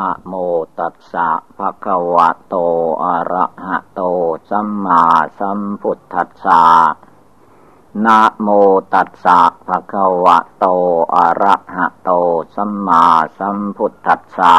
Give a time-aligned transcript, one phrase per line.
[0.00, 0.34] อะโม
[0.78, 1.28] ตัสสะ
[1.58, 2.54] ภะคะวะโต
[3.04, 4.02] อะระหะโต
[4.50, 5.02] สัมมา
[5.38, 6.64] สัมพุทธัสสะ
[8.04, 8.48] นะโม
[8.94, 10.66] ตัสสะภะคะวะโต
[11.14, 12.10] อะระหะโต
[12.54, 13.04] สัมมา
[13.38, 14.58] สัมพุทธัสสะ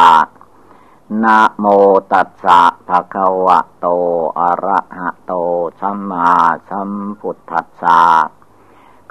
[1.24, 1.66] นะโม
[2.12, 3.88] ตัสสะภะคะวะโต
[4.40, 5.34] อะระหะโต
[5.80, 6.30] สัมมา
[6.70, 8.00] สัมพุทธัสสะ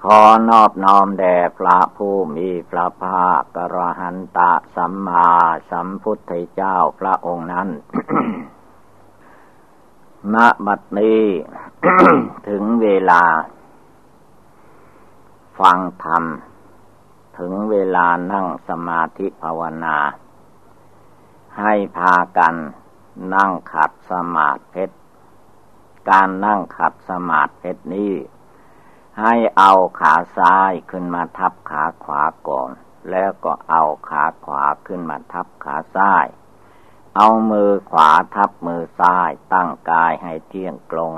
[0.02, 5.30] ขอนอบน้อมแด่พระผู้มีพระภาคกระหันตะสัมมา
[5.70, 7.68] สัมพุทธเจ้าพระองค์นั้น
[10.34, 11.24] ณ บัดนี้
[12.48, 13.22] ถึงเวลา
[15.58, 16.24] ฟังธรรม
[17.38, 19.96] ถึงเวลานั่งสมาธิภาวนา
[21.60, 22.54] ให้พากัน
[23.34, 24.96] นั่งขัดสมาธิเพชร
[26.10, 28.12] การนั่งขัดสมาธิเพชรนี้
[29.20, 32.70] ให้เอาขาซ้ายขึ้นมาทับขาขวาก่อน
[33.10, 36.26] แล้วก็เอาขาขวาขึ้นมาทับขาซ้าย
[37.16, 41.14] เอามือขวาทับมือซ้าย ตั้งกายให้เที่ยงตรง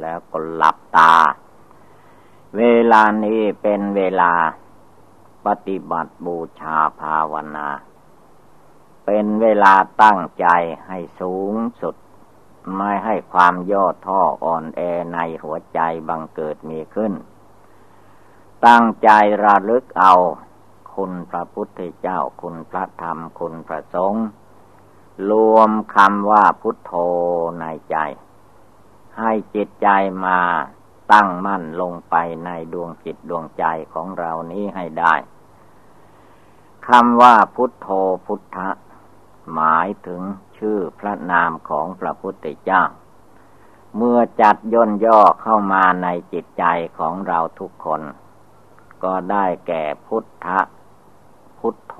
[0.00, 1.14] แล้วก็หลับตา
[2.56, 4.32] เวลานี้เป็นเวลา
[5.46, 7.68] ปฏิบัติบูชาภาวนา
[9.04, 10.46] เป็นเวลาตั้งใจ
[10.86, 11.94] ให้สูงสุด
[12.76, 14.80] ไม่ให้ความย่อท้ออ่อนแอ
[15.12, 17.12] ในหัวใจบังเกิดมีขึ้น
[18.66, 19.10] ตั้งใจ
[19.44, 20.14] ระลึกเอา
[20.94, 24.26] คุณพระพุทธเจ้าคุณพระธรรมคุณพระสงฆ์
[25.30, 26.92] รวมคำว่าพุทโธ
[27.60, 27.96] ในใจ
[29.18, 29.88] ให้จิตใจ
[30.26, 30.38] มา
[31.12, 35.14] ตั้งมั่นลงไปในดวงจิตดวงใจของเรานี้ให้ได้
[36.88, 37.88] คำว่าพุทโธ
[38.26, 38.68] พุทธะ
[39.54, 40.22] หมายถึง
[40.58, 42.82] ชื่อพระนามของพระพุทธเจ้า
[43.96, 46.64] เมื่อจัดย่นย่อเข้ามาในจิตใจ
[46.98, 48.02] ของเราทุกคน
[49.04, 50.46] ก็ได้แก่พุทธ
[51.58, 51.96] พุทโธ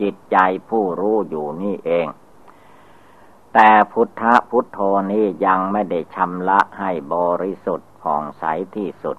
[0.00, 0.36] จิตใจ
[0.68, 2.06] ผู้รู้อยู่นี่เอง
[3.54, 4.78] แต่พุทธพุทโธ
[5.12, 8.44] นี้ยังไม่ได้ชำระให้บริสุทธิ์ผ่องใส
[8.76, 9.16] ที่สุด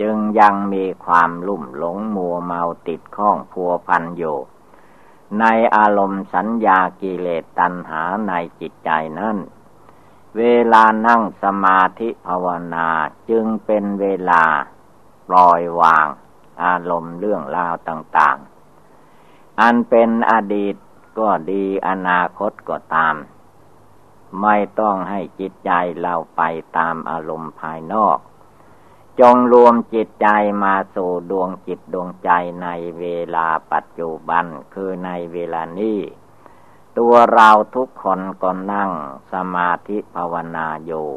[0.00, 4.38] จึงยังมีความลุ่มหลงมัวเมาติดข้องพัวพันอยู่
[5.40, 5.44] ใน
[5.76, 9.36] อารมณ์สัญญากิเลสตัณหาในจิตใจนั้น
[10.38, 10.42] เว
[10.72, 12.88] ลานั่งสมาธิภาวนา
[13.30, 14.44] จึงเป็นเวลา
[15.28, 16.06] ปล่อยวาง
[16.64, 20.74] อารมณ์เรื่องราวต่างๆ อันเป็นอดีต
[21.18, 23.14] ก็ดีอนาคตก็ตาม
[24.42, 25.70] ไม่ต้องให้จิตใจ
[26.00, 26.42] เราไป
[26.76, 28.18] ตามอารมณ์ภายนอก
[29.20, 30.28] จงรวมจิตใจ
[30.64, 32.30] มาสู่ดวงจิตดวงใจ
[32.62, 32.68] ใน
[32.98, 33.04] เว
[33.34, 34.44] ลาปัจจุบัน
[34.74, 36.00] คือในเวลานี้
[36.98, 38.90] ตัวเราทุกคนก็นั่ง
[39.32, 41.08] สมาธิภาวนาอยู่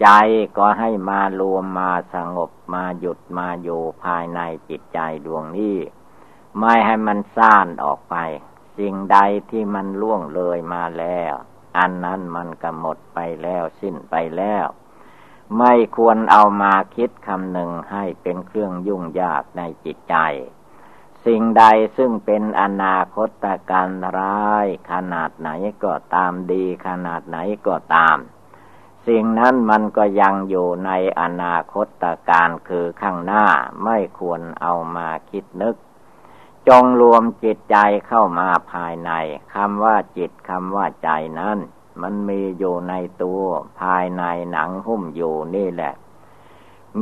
[0.00, 0.08] ใจ
[0.56, 5.78] ก็ให้มารวมมาสงบมาหยุดมาอยู่ภายในจิตใจดวงนี้
[6.58, 8.16] ไม่ให้มันซ่านออกไป
[8.78, 9.18] สิ่งใด
[9.50, 11.34] ที่มันล่วงเลยมาแล้ว
[11.78, 14.66] อันนั้นมันก็หมดไปแล้วสิ้นไปแล้ว
[15.56, 20.16] ไม่ควรเอามาคิดคำหนึ่งให้เป็นเครื่องยุ่งยากในจิตใจ
[21.24, 21.64] สิ่งใด
[21.96, 25.50] ซึ่งเป็นอนาคตการร้ายขนาดไหน
[25.84, 28.18] ก็ตามดีขนาดไหนก็ตาม
[29.06, 33.46] สิ่งนั้นมันก็ยังอยู่ในอนาคตการคือข้างหน้า
[33.84, 35.76] ไม่ควรเอามาคิดนึก
[36.68, 37.76] จงรวมจิตใจ
[38.06, 39.10] เข้ามาภายใน
[39.54, 41.10] คำว่าจิตคำว่าใจ
[41.40, 41.58] นั้น
[42.02, 43.42] มันมีอยู่ในตัว
[43.80, 45.94] ภายในหนังหุ้มอยู่นี่แหละ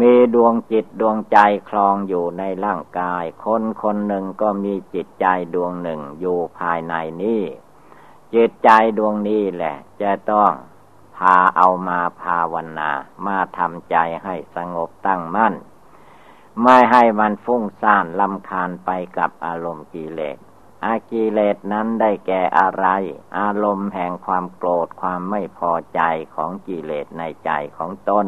[0.00, 7.42] มีดวงจิตดวงใจคลองอยู่ในร่างกาย คนคนหนึ่งก็มีจิตใจดวงหนึ่งอยู่ภายในนี้
[8.34, 10.50] จิตใจดวงนี้แหละ จะต้อง
[11.16, 12.90] พาเอามาภาวนา
[13.26, 15.54] มาทำใจให้สงบตั้งมั่น
[16.62, 20.38] ไม่ให้มันฟุ้งซ่านลำคาญไปกับอารมณ์กิเลส
[20.84, 22.86] อากิเลสนั้นได้แก่อะไร
[23.38, 26.00] อารมณ์แห่งความโกรธความไม่พอใจ
[26.34, 28.26] ของกิเลสในใจของตน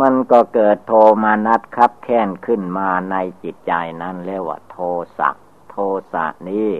[0.00, 0.92] มันก็เกิดโท
[1.24, 4.76] มานัดคับแค้นขึ้นมาในจิตใจนั้นเรียกว่าโท
[5.18, 5.30] สะ
[5.70, 5.76] โท
[6.12, 6.72] สะนี้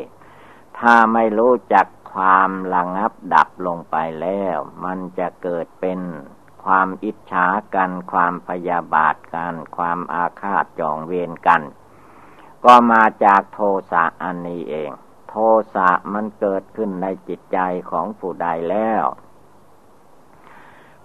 [0.78, 6.00] ถ้าไม่รู้จักความระงับดับลงไปแล้ว มันจะเกิดเป็น
[6.64, 11.62] ความอิจฉากัน ความพยาบาทกัน ความอาฆาตจองเวรกัน
[12.64, 13.60] ก็มาจากโท
[13.92, 14.90] สะอันนี้เอง
[15.28, 15.36] โท
[15.74, 17.58] สะมันเกิดขึ้นในจิตใจ
[17.90, 19.04] ของผู้ใดแล้ว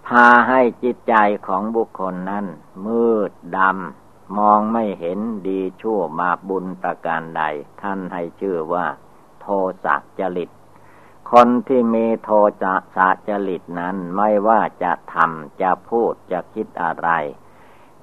[0.06, 1.14] พาให้จิตใจ
[1.46, 2.46] ของบุคคลนั้น
[2.86, 5.18] มืดดำ มองไม่เห็น
[5.48, 7.42] ดีชั่วมาบุญประการใด
[7.82, 8.86] ท่านให้ชื่อว่า
[9.40, 9.46] โท
[9.84, 10.50] สะจริต
[11.32, 12.30] คนที่มีโท
[12.62, 17.08] จะสะจริตนั้นไม่ว่าจะทำจะพูดจะคิดอะไร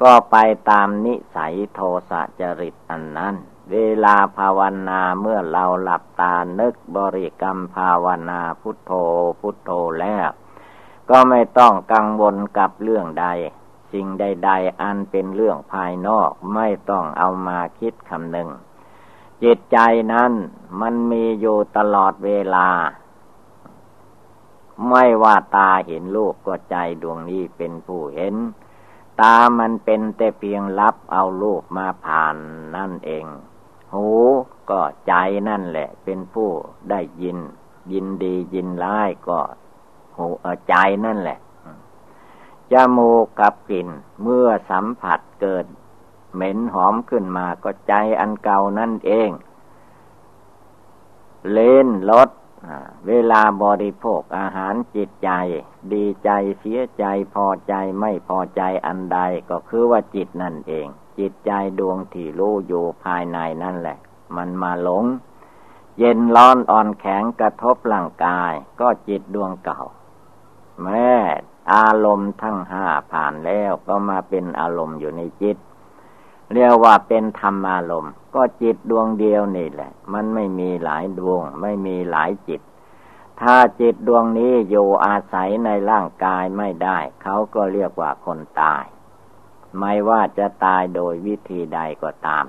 [0.01, 0.38] ก็ไป
[0.69, 3.36] ตามนิสัยโทสะจริตอันนั้น
[3.71, 3.75] เว
[4.06, 4.59] ลาภาว
[4.89, 8.92] นาเมื่อเราหลับตานึกบริกรรมภาวนาพุทโธ
[9.39, 10.27] พุทโธแล้ว
[11.09, 13.27] ก็ไม่ต้องกังวลกับเรื่องใด
[13.92, 18.50] สิ่งใด ๆ อันเป็นเรื่องภายนอกไม่ต้องเอามาคิดคำหนึ่ง
[19.44, 19.77] จิตใจ
[20.13, 20.31] นั้น
[20.81, 22.68] มันมีอยู่ตลอดเวลา
[24.89, 28.36] ไม่ว่าตาเห็นลูกก็ใจดวงนี้เป็นผู้เห็น
[29.22, 32.36] ตามันเป็นแต่เพียงรับเอาลูกมาผ่าน
[32.76, 33.26] นั่นเอง
[33.94, 34.08] หู
[34.70, 35.14] ก็ใจ
[35.50, 36.50] นั่นแหละ เป็นผู้
[36.90, 37.38] ได้ยิน
[37.92, 39.40] ยินดียินร้ายก็
[40.18, 40.26] หู
[40.70, 40.76] ใจ
[41.06, 41.40] นั่นแหละ
[42.72, 43.88] จมูกกับกลิ่น
[44.22, 45.66] เมื่อสัมผัสเกิด
[46.34, 49.30] เหม็นหอมขึ้นมาก็ใจอันเก่านั่นเอง
[51.54, 52.30] เล่นรส
[53.07, 55.30] เวลาบริโภคอาหารจิตใจ
[55.94, 59.19] ดีใจเสียใจพอใจไม่พอใจอันใด
[59.50, 60.88] ก็คือว่าจิตนั่นเอง
[61.19, 63.98] จิตใจดวงที่รู้อยู่ภายในนั่นแหละ
[64.36, 65.06] มันมาหลง
[65.98, 69.81] เย็นร้อนอ่อนแข็งกระทบร่างกาย ก็จิตดวงเก่า
[70.81, 71.07] แม้
[71.74, 75.57] อารมณ์ทั้งห้าผ่านแล้วก็มาเป็นอารมณ์อยู่ในจิต
[76.53, 82.62] เรียกว่าเป็นธรรมอารมณ์ ก็จิตดวงเดียวนี่แหละ มันไม่มีหลายดวง ไม่มีหลายจิต
[83.42, 88.86] ถ้าจิตดวงนี้อยู่อาศัยในร่างกายไม่ได้ เขาก็เรียกว่าคนตาย
[89.80, 92.46] ไม่ว่าจะตายโดยวิธีใดก็ตาม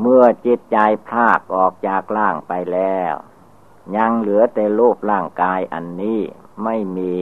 [0.00, 3.14] เมื่อจิตใจพลากออกจากร่างไปแล้ว
[3.96, 6.20] ยังเหลือแต่รูปร่างกายอันนี้
[6.64, 7.16] ไม่มี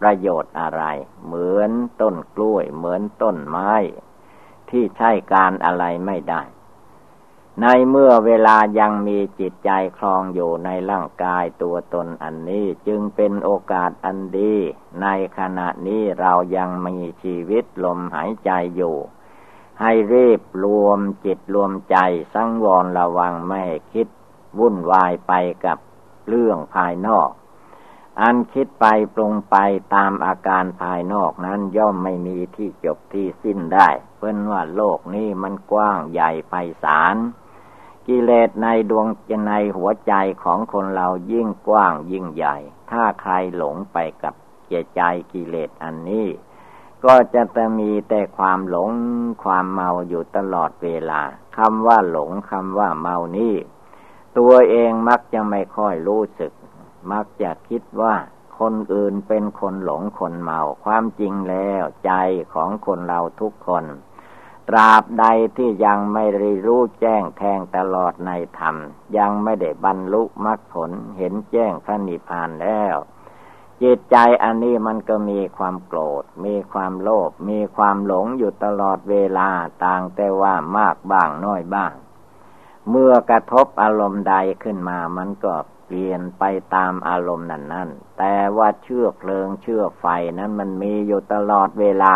[0.00, 0.82] ประโยชน์อะไร
[1.24, 1.70] เหมือน
[2.00, 3.72] ต้นกล้วย เหมือนต้นไม้
[4.70, 6.42] ที่ใช้การอะไรไม่ได้
[7.60, 14.54] ในเมื่อเวลายังมีจิตใจคลองอยู่ในร่างกายตัวตนอันนี้จึงเป็นโอกาสอันดี
[15.02, 15.06] ใน
[15.38, 18.96] ขณะนี้เรายังมีชีวิตลมหายใจอยู่
[19.80, 21.96] ให้รีบรวมจิตรวมใจ
[22.34, 24.08] สังวรระวังไม่ให้คิด
[24.58, 25.32] วุ่นวายไป
[25.64, 25.78] กับ
[26.28, 27.30] เรื่องภายนอก
[28.20, 29.56] อันคิดไปปรุงไป
[29.94, 36.52] ตามอาการภายนอกนั้นย่อมไม่มีที่จบที่สิ้นได้ เพื่อนว่าโลกนี้มันกว้างใหญ่ไพ
[36.82, 37.16] ศาล
[38.08, 39.06] กิเลสในดวง
[39.46, 42.56] ในหัวใจของคนเรายิ่งกว้างยิ่งใหญ่
[42.90, 44.34] ถ้าใครหลงไปกับ
[44.68, 45.00] เจใจ
[45.32, 46.28] กิเลสอันนี้
[47.04, 48.90] ก็จะจะมีแต่ความหลง
[49.44, 51.20] ความเมาอยู่ตลอดเวลา
[51.56, 53.56] คำว่าหลงคำว่าเมานี่
[54.38, 56.52] ตัวเองมักจะไม่ค่อยรู้สึก
[57.12, 58.14] มักจะคิดว่า
[58.58, 62.12] คนอื่นเป็นคนหลงคนเมา ความจริงแล้วใจ
[62.54, 63.84] ของคนเราทุกคน
[64.76, 65.26] ราบใด
[65.56, 68.76] ที่ยังไม่ได้รู้แจ้งแทงตลอดในธรรม
[69.18, 72.96] ยังไม่ได้บรรลุมรรคผลเห็นแจ้งพระนิพพานแล้ว
[73.82, 79.48] จิตใจอันนี้มันก็มีความโกรธ มีความโลภมีความหลงอยู่ตลอดเวลา
[79.84, 81.92] ต่างแต่ว่ามากบ้างน้อยบ้าง
[82.90, 85.54] เมื่อกระทบอารมณ์ใดขึ้นมามันก็
[85.86, 87.88] เปลี่ยนไปตามอารมณ์นั้นนั้น
[88.18, 90.06] แต่ว่าเชื่อเพลิงเชื่อไฟ
[90.38, 92.14] นั้นมันมีอยู่ตลอดเวลา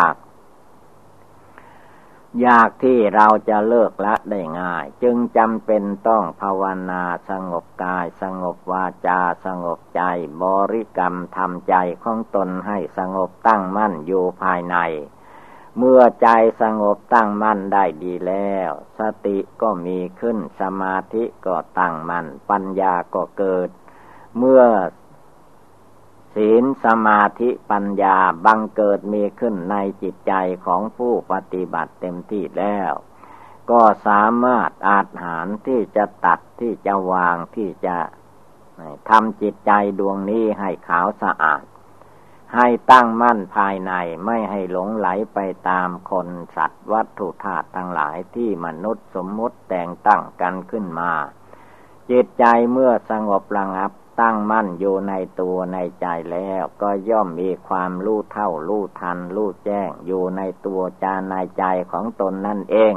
[2.45, 10.01] ยากที่เราจะเลิกละได้ง่าย จึงจำเป็นต้องภาวนาสงบกาย สงบวาจา สงบใจ
[10.43, 14.77] บริกรรมทำใจของตนให้สงบตั้งมั่นอยู่ภายใน
[15.77, 16.27] เมื่อใจ
[16.61, 23.69] สงบตั้งมั่นได้ดีแล้ว สติก็มีขึ้นสมาธิก็ตั้งมั่นปัญญาก็เกิด
[24.37, 24.63] เมื่อ
[26.35, 30.33] ศีลสมาธิปัญญาบังเกิดมีขึ้นในจิตใจ
[30.65, 32.91] ของผู้ปฏิบัติเต็มที่แล้ว
[33.71, 37.97] ก็สามารถอาจหารที่จะตัดที่จะวางที่จะ
[39.09, 41.63] ทำจิตใจดวงนี้ให้ขาวสะอาด
[42.55, 43.93] ให้ตั้งมั่นภายใน
[44.25, 51.11] ไม่ให้หลงไหลไปตามคนสัตว์วัตถุธาตุทั้งหลายที่มนุษย์สมมุติแต่งตั้งกันขึ้นมา
[52.11, 62.93] จิตใจเมื่อสงบระงับ ตั้งมั่นอยู่ในตัวในใจแล้วก็ย่อมมีความรู้เท่ารู้ทันรู้แจ้งอยู่ในตัวจาในใจของตนนั่นเอง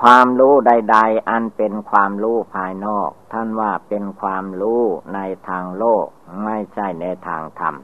[0.00, 4.82] ความรู้ใด ๆ อันเป็นความรู้ภายนอก ท่านว่าเป็นความรู้
[5.14, 5.18] ใน
[5.48, 6.06] ทางโลก
[6.44, 7.74] ไม่ใช่ในทางธรรม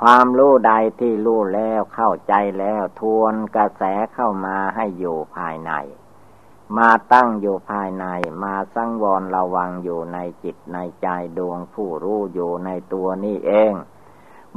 [0.00, 3.82] ความรู้ใดที่รู้แล้วเข้าใจแล้วทวนกระแส
[4.14, 5.72] เข้ามาให้อยู่ภายใน
[6.76, 8.04] มาตั้งอยู่ภายใน
[8.42, 11.06] มาสังวรระวังอยู่ในจิตในใจ
[11.38, 13.72] ดวงผู้รู้อยู่ในตัวนี่เอง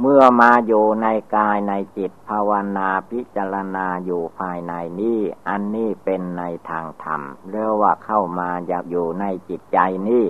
[0.00, 9.78] เมื่อมาอยู่ในกายในจิตภาวนาพิจารณาอยู่ภายในนี้ อันนี้เป็นในทางธรรมเรียกว่าเข้ามาอยากอยู่ในจิตใจ
[10.08, 10.26] นี้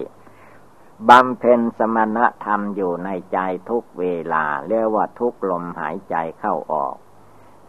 [1.09, 6.95] บำเพ็ญสมณธรรมอยู่ในใจทุกเวลา เรียกว่าทุกลมหายใจเข้าออก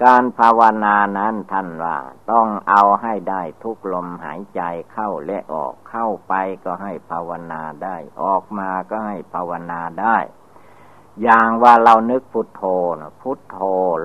[0.04, 1.98] การภาวนานั้นท่านว่า
[2.32, 6.34] ต้องเอาให้ได้ทุกลมหายใจเข้าและออกเข้าไป
[6.64, 10.18] ก็ให้ภาวนาได้ ออกมาก็ให้ภาวนาได้
[11.22, 12.64] อย่างว่าเรานึกพุทโธ
[13.00, 13.58] นะพุทโธ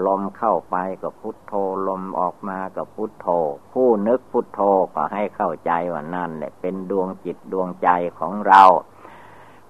[0.07, 1.55] ลมเข้าไปก็พุทโธ
[1.89, 3.29] ลมออกมาก็พุทโธ
[3.73, 4.61] ผู้นึกพุทโธ
[4.95, 7.89] ก็ให้เข้าใจว่านั่นแหละเป็นดวงจิตดวงใจ
[8.19, 8.63] ของเรา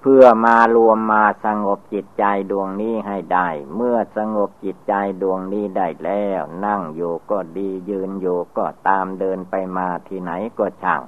[0.01, 11.03] เพื่อมารวมมาสงบจิตใจดวงนี้ให้ได้ เมื่อสงบจิตใจดวงนี้ได้แล้ว นั่งอยู่ก็ดียืนอยู่ก็ตามเดินไปมาที่ไหนก็ช่าง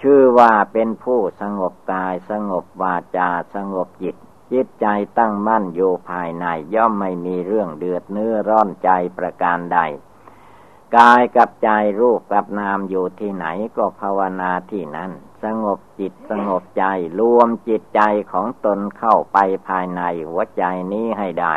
[0.00, 4.16] ชื่อว่าเป็นผู้สงบกาย สงบวาจาสงบจิต
[4.52, 4.86] จิตใจ
[5.18, 9.78] ตั้งมั่นอยู่ภายในย่อมไม่มีเรื่องเดือดเนื้อร้อนใจประการใด
[10.96, 11.68] กายกับใจ
[12.00, 15.10] รูปกับนามอยู่ที่ไหนก็ภาวนาที่นั้น
[15.44, 16.84] สงบจิตสงบใจ
[17.20, 18.00] รวมจิตใจ
[18.32, 21.56] ของตนเข้าไปภายในหัวใจนี้ให้ได้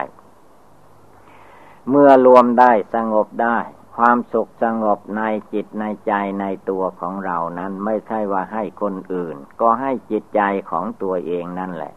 [1.89, 3.57] เมื่อรวมได้สงบได้
[3.95, 11.93] ความสุขสงบในจิตในใจในตัวของเรานั้นไม่ใช่ว่าให้คนอื่น ก็ให้จิตใจของตัวเองนั่นแหละ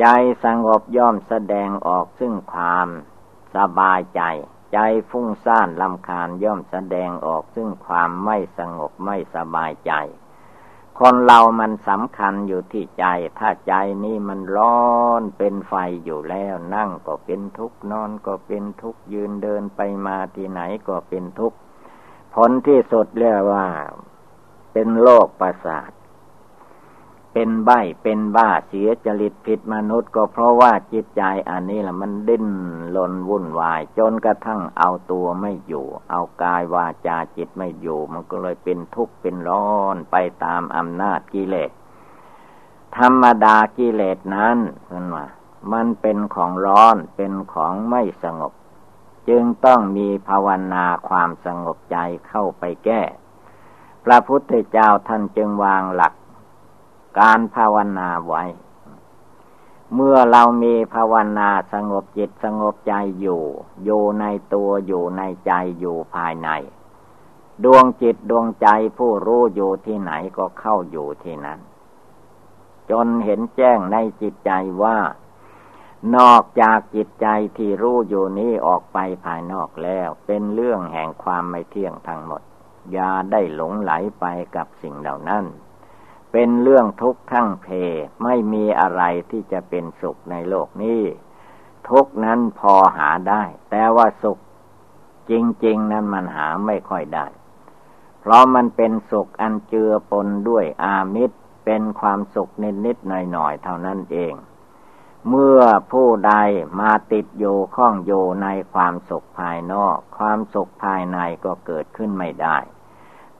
[0.00, 0.06] ใจ
[0.44, 2.88] สงบย่อมแสดงออกซึ่งความ
[3.56, 4.22] สบายใจ
[4.72, 4.78] ใจ
[5.10, 9.92] ฟุ้งซ่านลำคาญย่อมแสดงออกซึ่งความไม่สงบไม่สบายใจ
[11.00, 13.04] คนเรามันสำคัญอยู่ที่ใจ
[13.38, 13.74] ถ้าใจ
[14.04, 14.84] นี่มันร้อ
[15.20, 15.74] นเป็นไฟ
[16.04, 21.58] อยู่แล้วนั่งก็เป็นทุกข์นอนก็เป็นทุกข์ยืนเดินไปมาที่ไหนก็เป็นทุกข์
[22.34, 23.66] ผลที่สุดเรียกว่า
[24.72, 25.90] เป็นโรคประสาท
[27.34, 27.70] เป็นใบ
[28.02, 32.46] เป็นบ้าเสียจริตผิดมนุษย์ก็เพราะว่าจิตใจอันนี้แหละมันดิ้น
[32.90, 41.70] หลนวุ่นวาย จนกระทั่งเอาตัวไม่อยู่ เอากายวาจาจิตไม่อยู่ มันก็เลยเป็นทุกข์เป็นร้อนไปตามอำนาจกิเลส
[42.96, 45.26] ธรรมดากิเลสนั้นเพื่อนว่า
[45.72, 48.52] มันเป็นของร้อนเป็นของไม่สงบ
[49.28, 51.96] จึงต้องมีภาวนาความสงบใจ
[52.28, 53.02] เข้าไปแก้
[54.04, 56.14] พระพุทธเจ้าท่านจึงวางหลัก
[57.20, 58.44] การภาวนาไว้
[59.94, 63.42] เมื่อเรามีภาวนาสงบจิตสงบใจอยู่
[63.84, 66.48] อยู่ในตัวอยู่ในใจอยู่ภายใน
[67.64, 68.68] ดวงจิตดวงใจ
[68.98, 71.60] ผู้รู้อยู่ที่ไหนก็เข้าอยู่ที่นั้น
[72.90, 74.52] จนเห็นแจ้งในจิตใจ
[74.82, 74.98] ว่า
[76.16, 82.42] นอกจากจิตใจที่รู้อยู่นี้ออกไปภายนอกแล้ว เป็นเรื่องแห่งความไม่เที่ยงทั้งหมด
[82.92, 84.24] อย่าได้หลงไหลไป
[84.56, 85.44] กับสิ่งเหล่านั้น
[86.36, 87.66] เป็นเรื่องทุกข์ทั้งเพ
[88.24, 91.02] ไม่มีอะไรที่จะเป็นสุขในโลกนี้
[91.88, 94.38] ทุกนั้นพอหาได้ แต่ว่าสุข
[95.30, 95.32] จ
[95.64, 97.26] ริง ๆ นั้นมันหาไม่ค่อยได้
[98.20, 102.50] เพราะมันเป็นสุขอันเจือปนด้วยอามิตรเป็นความสุข
[102.86, 104.34] นิดๆหน่อยๆเท่านั้นเอง
[105.28, 105.60] เมื่อ
[105.92, 106.34] ผู้ใด
[106.80, 112.58] มาติดอยู่ข้องอยู่ในความสุขภายนอก ความสุขภายในก็เกิดขึ้นไม่ได้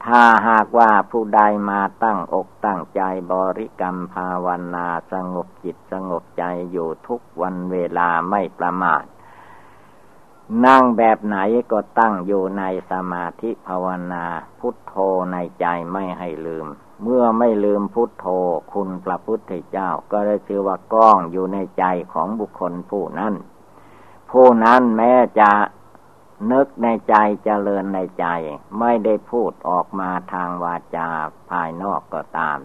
[0.07, 9.05] ถ้าหากว่าผู้ใดมาตั้งอกตั้งใจบริกรรมภาวนาสงบจิตสงบใจอยู่ทุกวันเวลาไม่ประมาท
[10.67, 11.39] นั่งแบบไหน
[11.71, 14.25] ก็ตั้งอยู่ในสมาธิภาวนา
[14.59, 14.95] พุทโธ
[15.33, 16.67] ในใจไม่ให้ลืม
[17.03, 18.27] เมื่อไม่ลืมพุทโธ
[18.73, 23.35] คุณพระพุทธเจ้าก็ได้ชื่อว่ากล้องอยู่ในใจของบุคคลผู้นั้น
[24.31, 25.51] ผู้นั้นแม้จะ
[26.53, 27.15] นึกในใจ
[27.45, 28.27] เจริญในใจ
[28.79, 31.09] ไม่ได้พูดออกมาทางวาจา
[31.51, 32.59] ภายนอกก็ตาม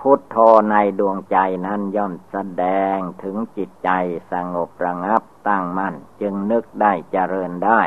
[0.00, 0.36] พุทโธ
[0.70, 3.90] ในดวงใจนั้นย่อมแสดงถึงจิตใจ
[4.32, 7.82] สงบระงับตั้งมั่น จึงนึกได้เจริญได้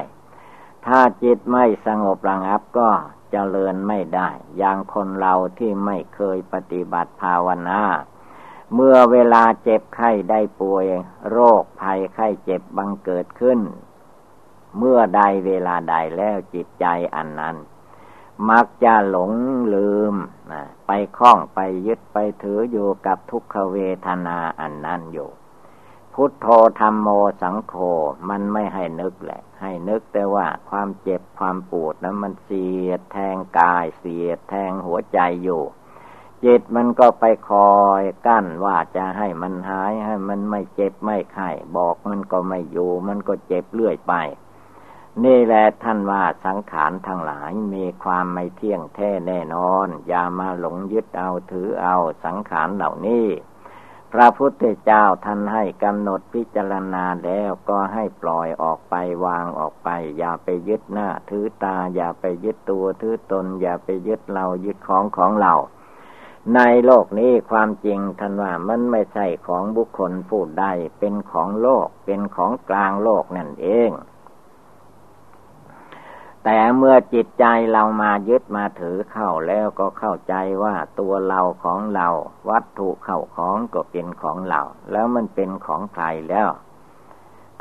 [0.86, 2.90] ถ้าจิตไม่สงบระงับก็
[3.32, 7.82] เจริญไม่ได้ อย่างคนเราที่ไม่เคยปฏิบัติภาวนา
[8.74, 10.86] เมื่อเวลาเจ็บไข้ได้ป่วย
[11.30, 13.60] โรคภัยไข้เจ็บบังเกิดขึ้น
[14.78, 17.56] เมื่อใดเวลาใดแล้วจิตใจอันนั้น
[18.50, 19.32] มักจะหลง
[19.76, 20.16] ลืม
[20.88, 25.30] ไปคล้องไปยึดไปถืออยู่กับทุกขเวทนาอันนั้นอยู่
[26.14, 26.48] พุทโธ
[26.80, 27.08] ธรรมโม
[27.42, 27.74] สังโฆ
[28.30, 35.62] มันไม่ให้นึกแหละ ให้นึกแต่ว่าความเจ็บความปวดนั้นมันเสียดแทงกายเสียดแทงหัวใจอยู่
[36.44, 44.14] จิตมันก็ไปคอยกั้นว่าจะให้มันหายให้มันไม่เจ็บไม่ไข้บอกมันก็ไม่อยู่ มันก็เจ็บเรื่อยไป
[45.24, 53.28] นี่แหละท่านว่าสังขารทั้งหลายมีความไม่เที่ยงแท้แน่นอน อย่ามาหลงยึดเอาถือเอาสังขารเหล่านี้
[54.14, 58.96] พระพุทธเจ้าท่านให้กำหนดพิจารณาแล้วก็ให้ปล่อยออกไป
[59.26, 65.54] วางออกไป อย่าไปยึดหน้าถือตา อย่าไปยึดตัวถือตน อย่าไปยึดเรายึดของของเรา
[66.56, 70.66] ในโลกนี้ความจริงท่านว่ามันไม่ใช่ของบุคคลผู้ใด
[71.00, 73.92] เป็นของโลก เป็นของกลางโลกนั่นเอง
[76.48, 82.08] แต่เมื่อจิตใจเรามายึดมาถือเข้าแล้วก็เข้าใจว่าตัวเราของเรา
[82.50, 84.62] วัตถุเข้าของก็เป็นของเรา
[84.92, 86.50] แล้วมันเป็นของใครแล้ว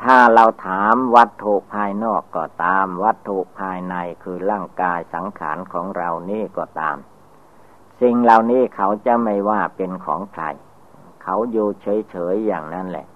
[0.02, 6.96] ถ้าเราถามวัตถุภายนอกก็ตาม วัตถุภายในคือร่างกายสังขารของเรานี่ก็ตาม
[8.00, 10.44] สิ่งเหล่านี้เขาจะไม่ว่าเป็นของใคร
[11.22, 13.06] เขาอยู่เฉยๆอย่างนั้นแหละ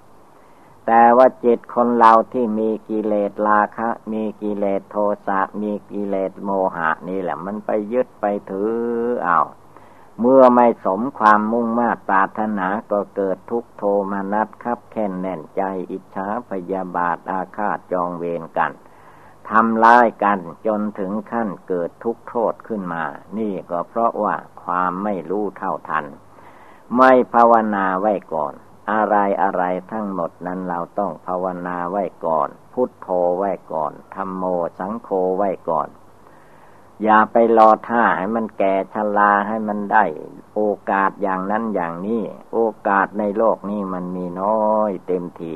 [0.90, 8.73] แต่ว่าจิตคนเราที่มีกิเลสราคะ มีกิเลสโทสะ มีกิเลสโมหะนี่แหละ มันไปยึดไปถือ
[9.25, 9.40] เอา
[10.21, 18.73] เมื่อไม่สมความมุ่งมา่ปรารถนาก็เกิดทุกโทมานัดครับแค้นแน่นใจอิจฉาพยาบาทอาฆาตจองเวรกัน
[19.50, 23.04] ทำร้ายกันจนถึงขั้นเกิดทุกโทษขึ้นมา
[23.38, 26.04] นี่ก็เพราะว่าความไม่รู้เท่าทัน
[26.97, 28.54] ไม่ภาวนาไว้ก่อน
[28.92, 34.45] อะไรอะไรทั้งหมดนั้นเราต้องภาวนาไว้ก่อน พุทโธไว้ก่อนธรรมโม
[34.78, 35.88] สังโฆไว้ก่อน
[37.02, 40.04] อย่าไปรอท่าให้มันแก่ชราให้มันได้
[40.54, 45.54] โอกาสอย่างนั้นอย่างนี้ โอกาสในโลกนี้มันมีน้อยเต็มที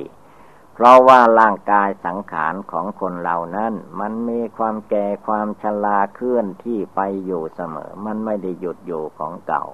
[0.74, 9.64] เพราะว่าร่างกายสังขารของคนเหล่านั้น มันมีความแก่ความชราเคลื่อนที่ไปอยู่เสมอ มันไม่ได้หยุดอยู่ของเก่า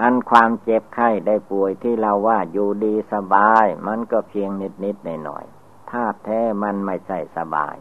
[0.00, 5.44] อันความเจ็บไข้ได้ป่วยที่เราว่าอยู่ดีสบาย มันก็เพียงนิดนิดหน่อยหน่อย
[5.90, 7.76] ถ้าแท้มันไม่ใช่สบาย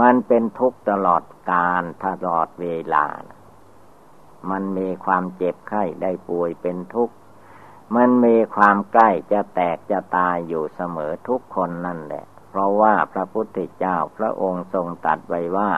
[0.00, 3.06] มันเป็นทุกข์ตลอดการตลอดเวลา
[4.50, 7.14] มันมีความเจ็บไข้ได้ป่วยเป็นทุกข์
[7.96, 15.70] มันมีความใกล้จะแตกจะตายอยู่เสมอทุกคนนั่นแหละ เพราะว่าพระพุทธเจ้าพระองค์ทรงตัดไว้ว่า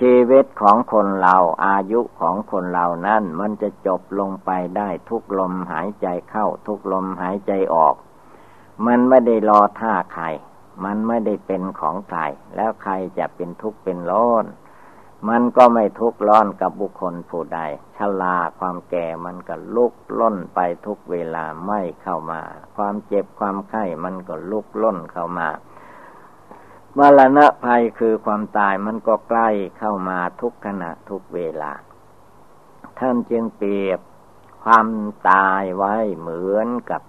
[0.00, 1.36] ชีวิตของคนเรา
[1.66, 7.94] อายุของคนเรานั้นมันจะจบลงไปได้ทุกลมหายใจเข้าทุกลมหายใจออก
[8.86, 10.24] มันไม่ได้รอท่าใคร
[10.84, 12.20] มันไม่ได้เป็นของใคร
[12.56, 14.44] แล้วใครจะเป็นทุกข์เป็นร้อน
[15.28, 17.60] มันก็ไม่ทุกข์ร้อนกับบุคคลผู้ใด
[17.96, 22.40] ชลาความแก่มันก็ลุกล้นไปทุกเวลาไม่เข้ามา
[22.76, 25.48] ความเจ็บความไข้มันก็ลุกล้นเข้ามา
[26.96, 29.48] มรณะภัยคือความตายมันก็ใกล้
[29.78, 31.72] เข้ามาทุกขณะทุกเวลา
[32.98, 34.00] ท่านจึงเปรียบ
[34.64, 34.86] ความ
[35.30, 37.02] ตายไว้เหมือนกับ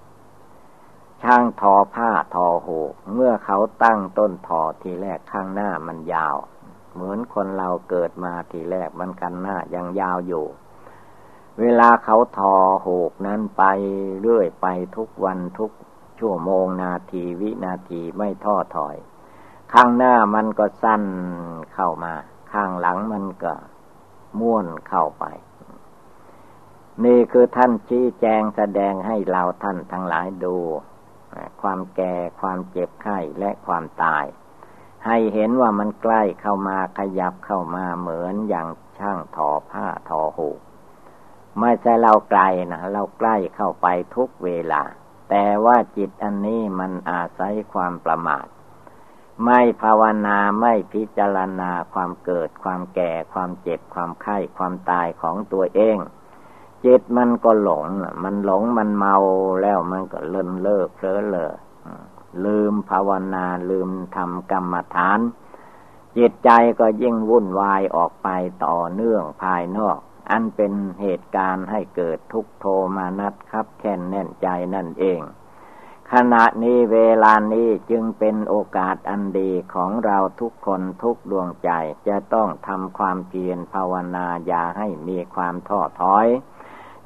[1.23, 2.79] ช่างทอผ้าทอหู
[3.13, 6.37] เมื่อเขาตั้งต้นทอทีแรกข้างหน้ามันยาว
[6.93, 10.45] เหมือนคนเราเกิดมาทีแรกมันกันหน้ายังยาวอยู่
[11.59, 13.63] เวลาเขาทอหูกนั้นไป
[14.21, 15.71] เรื่อยไปทุกวันทุก
[16.19, 18.95] ชั่วโมงนาทีวินาทีไม่ท้อถอย
[19.73, 21.03] ข้างหน้ามันก็สั้น
[21.73, 22.13] เข้ามา
[22.51, 23.53] ข้างหลังมันก็
[24.39, 25.25] ม้วนเข้าไป
[27.05, 30.55] นี่คือท่านชี้แจงแสดงให้เราท่านทั้งหลายดู
[31.61, 34.25] ความแก่ความเจ็บไข้และความตาย
[35.05, 38.67] ให้เห็นว่ามันใกล้เข้ามาขยับเข้ามาเหมือนอย่าง
[38.99, 40.49] ช่างทอผ้าทอหู
[41.59, 44.83] ไม่ใช่เราไกลนะเราใกล้เข้าไปทุกเวลา
[45.29, 48.45] แต่ว่าจิตอันนี้มันอาศัยความประมาท
[49.43, 55.97] ไม่ภาวนาไม่พิจารณาความเกิด ความแก่ ความเจ็บ ความไข้ ความตายของตัวเอง
[56.85, 57.85] จิตมันก็หลง
[58.23, 59.15] มันหลงมันเมา
[59.61, 61.53] แล้วมันก็เลินเลิกเพลอเลอ
[62.45, 65.19] ลืมภาวนาลืมทำกรรมฐาน
[66.17, 66.49] จิตใจ
[66.79, 68.29] ก็ยิ่งวุ่นวายออกไป
[68.65, 69.97] ต่อเนื่องภายนอก
[70.31, 75.21] อันเป็นเหตุการณ์ให้เกิดทุกโทมานัดครับแค่นแน่นใจนั่นเอง
[76.13, 81.69] ขณะนี้เวลานี้จึงเป็นโอกาสอันดีของเราทุกคนทุกดวงใจ
[82.07, 86.27] จะต้องทำความเพียรภาวนาอย่าให้มีความท้อถอย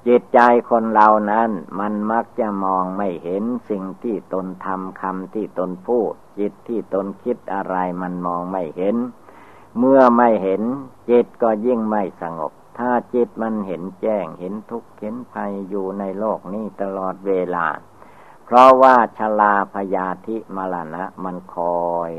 [0.07, 0.39] จิตใจ
[0.69, 8.95] คนเรานั้นมันมักจะมองไม่เห็นสิ่งที่ตนทำคำที่ตนพูด จิตที่ตนคิดอะไรมันมองไม่เห็น
[9.77, 10.61] เมื่อไม่เห็น
[11.09, 17.65] จิตก็ยิ่งไม่สงบ ถ้าจิตมันเห็นแจ้งเห็นทุกข์เห็นภัยอยู่ในโลกนี้ตลอดเวลา
[18.53, 22.11] ราะว่าชลาพยาธิมรณะมันคอย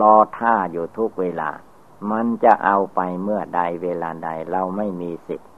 [0.00, 1.50] รอท่าอยู่ทุกเวลา
[2.10, 5.48] มันจะเอาไปเมื่อใดเวลาใดเราไม่มีสิทธิ์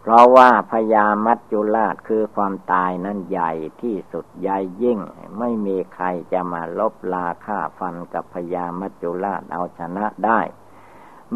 [0.00, 4.98] เพราะว่าพยามัจจุราชคือความตายนั้นใหญ่ที่สุดใหญ่ยิ่ง
[5.38, 10.40] ไม่มีใครจะมาลบลาฆ่าฟันกับพยามัจจุราชเอาชนะได้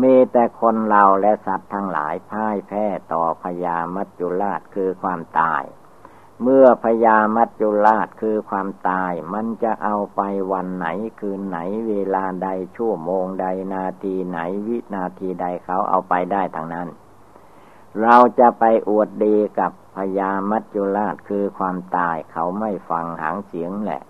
[0.03, 5.65] มีแต่คนเราและสัตว์ทั้งหลายพ่ายแพ้ต่อพยามัจจุราชคือความตาย
[6.43, 10.21] เมื่อพญามัจจุราชคือความตาย มันจะเอาไป
[10.53, 10.87] วันไหน
[11.21, 16.89] คืนไหนเวลาใดชั่วโมงใดนาทีไหนวินาทีใดเขาเอาไปได้ทางนั้น
[18.03, 24.03] เราจะไปอวดดีกับพญามัจจุราชคือความตายเขาไม่ฟังหางเสียงแหละ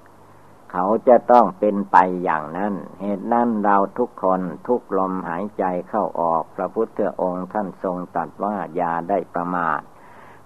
[0.72, 9.80] เขาจะต้องเป็นไปอย่างนั้น เหตุนั้นเราทุกคนทุกลมหายใจเข้าออกพระพุทธองค์ท่านทรงตรัสว่าอย่าได้ประมาท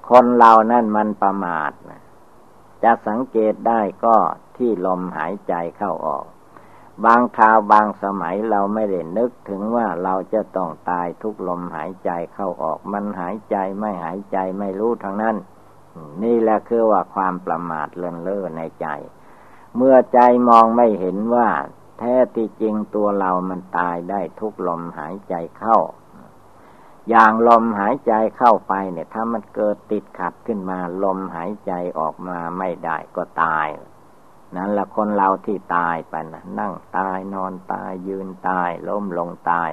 [0.09, 1.73] คนเรานั่นมันประมาท
[2.83, 4.17] จะสังเกตได้ก็
[4.57, 6.25] ที่ลมหายใจเข้าออก
[7.05, 15.37] บางคราวบางสมัยเราไม่ได้นึกถึงว่าเราจะต้องตายทุกลมหายใจเข้าออก มันหายใจไม่หายใจไม่รู้ทั้งนั้น
[16.23, 18.87] นี่แหละคือว่าความประมาทเลินเล่อในใจ
[19.77, 21.49] เมื่อใจมองไม่เห็นว่า
[21.99, 25.79] แท้ที่จริงตัวเรามันตายได้ทุกลมหายใจเข้า
[27.11, 33.69] อย่างลมหายใจเข้าไปเนี่ย ถ้ามันเกิดติดขัดขึ้นมา ลมหายใจออกมาไม่ได้ก็ตาย
[34.57, 39.71] นั่นละคนเราที่ตายไปนะนั่งตายนอนตายยืนตายล้มลงตาย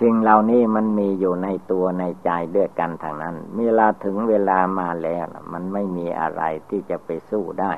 [0.00, 7.72] สิ่งเหล่านี้มันมีอยู่ในตัวในใจด้วยกันทางนั้น เวลาถึงเวลามาแล้ว มันไม่มีอะไรที่จะไปสู้ได้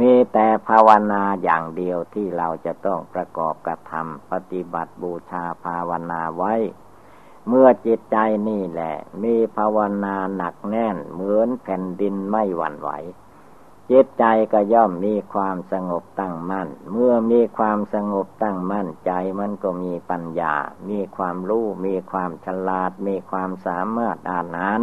[0.00, 6.54] มีแต่ภาวนาอย่างเดียวที่เราจะต้องประกอบกระทำปฏิบัติบูชาภาวนาไว้
[7.52, 12.90] เมื่อจิตใจนี่แหละ มีภาวนาหนักแน่น เหมือนแผ่นดินไม่หวั่นไหว
[13.90, 19.10] จิตใจก็ย่อมมีความสงบตั้งมั่น เมื่อมีความสงบตั้งมั่นใจ
[19.40, 20.54] มันก็มีปัญญา
[20.88, 24.82] มีความรู้ มีความฉลาด มีความสามารถอ่านนั้น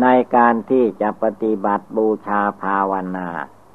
[0.00, 3.28] ในการที่จะปฏิบัติบูชาภาวนา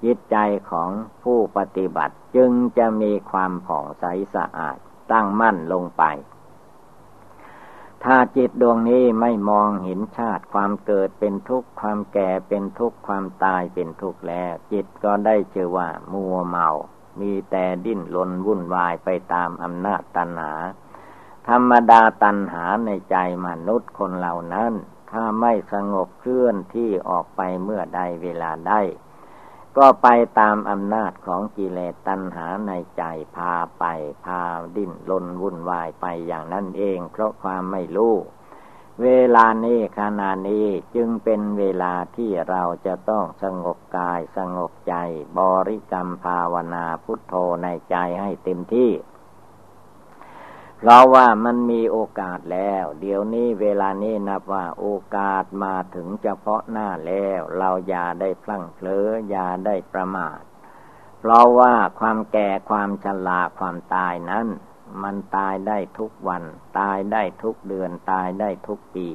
[0.04, 0.38] จิตใจ
[0.72, 0.90] ของ
[1.24, 4.78] ผู้ปฏิบัติจึงจะมีความผ่องใสสะอาด
[5.12, 6.04] ตั้งมั่นลงไป
[8.06, 16.70] ถ้าจิตดวงนี้ไม่มองเห็นชาติความเกิดเป็นทุกข์ความแก่เป็นทุกข์ความตายเป็นทุกข์แล้ว จิตก็ได้เชื่อว่า มัวเมา
[17.20, 20.54] มีแต่ดิ้นรนวุ่นวายไปตามอำนาจตัณหา
[21.48, 23.16] ธรรมดาตัณหาในใจ
[23.48, 24.74] มนุษย์คนเหล่านั้น
[25.12, 28.82] ถ้าไม่สงบเคลื่อนที่ออกไปเมื่อใดเวลาได้
[29.78, 30.08] ก็ไป
[30.40, 33.04] ตามอำนาจของกิเลสตัณหาในใจ
[33.36, 33.84] พาไป
[34.26, 34.42] พา
[34.76, 38.16] ดิ้นลนวุ่นวายไปอย่างนั้นเอง เพราะความไม่รู้
[39.02, 44.96] เวลานี้ขณะนี้จึงเป็นเวลาที่เราจะต้องสงบกายสงบใจ
[45.40, 48.90] บริกรรมภาวนาพุทโธในใจให้เต็มที่
[50.84, 60.40] เพราะว่ามันมีโอกาสแล้ว เดี๋ยวนี้เวลานี้นับว่าโอกาสมาถึงเฉพาะหน้าแล้ว เราอย่าได้พลั้งเผลออย่าได้ประมาท
[61.20, 64.48] เพราะว่าความแก่ความชราความตายนั้น
[65.04, 66.44] มันตายได้ทุกวัน
[66.80, 69.10] ตายได้ทุกเดือนตายได้ทุกปี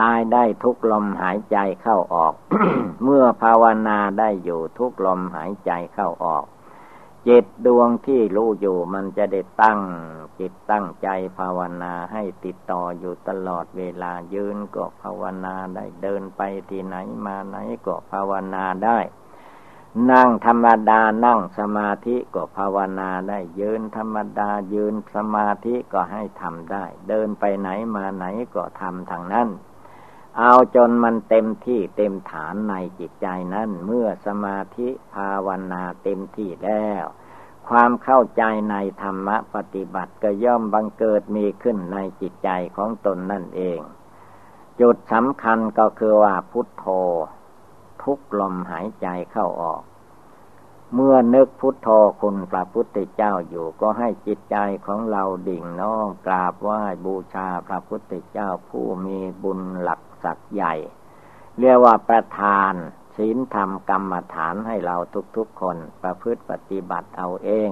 [0.00, 2.34] ตายได้ทุกลมหายใจเข้าออก
[3.02, 6.44] เมื่อภาวนาได้อยู่ทุกลมหายใจเข้าออก
[7.28, 9.80] จิตดวงที่รู้อยู่มันจะได้ตั้ง
[10.40, 16.96] จิตตั้งใจภาวนาให้ติดต่ออยู่ตลอดเวลายืนก็ภาวนาได้เดินไปที่ไหน
[17.26, 18.98] มาไหนก็ภาวนาได้
[20.10, 28.24] นั่งธรรมดานั่งสมาธิก็ภาวนาได้ยืนธรรมดายืนสมาธิก็ให้ทำได้ เดินไปไหนมาไหน
[28.54, 29.48] ก็ทำทางนั้น
[30.38, 37.04] เอาจนมันเต็มที่เต็มฐานในจิตใจนั้น เมื่อสมาธิภาวนาเต็มที่แล้ว
[37.68, 43.80] ความเข้าใจในธรรมะปฏิบัติก็ย่อมบังเกิดมีขึ้นในจิตใจของตนนั่นเอง
[44.80, 46.86] จุดสำคัญก็คือว่าพุทโธ
[48.02, 49.82] ทุกลมหายใจเข้าออก
[50.94, 51.88] เมื่อนึกพุทโธ
[52.20, 60.74] คุณพระพุทธเจ้าอยู่ก็ให้จิตใจของเราดิ่งน้อมกราบไหว้บูชาพระพุทธเจ้าผู้มีบุญหลักศักย์ใหญ่
[61.58, 62.74] เรียกว่าประทาน
[63.18, 64.96] ศีลธรรมกรรมฐานให้เรา
[65.36, 67.70] ทุกๆคนประพฤติปฏิบัติเอาเอง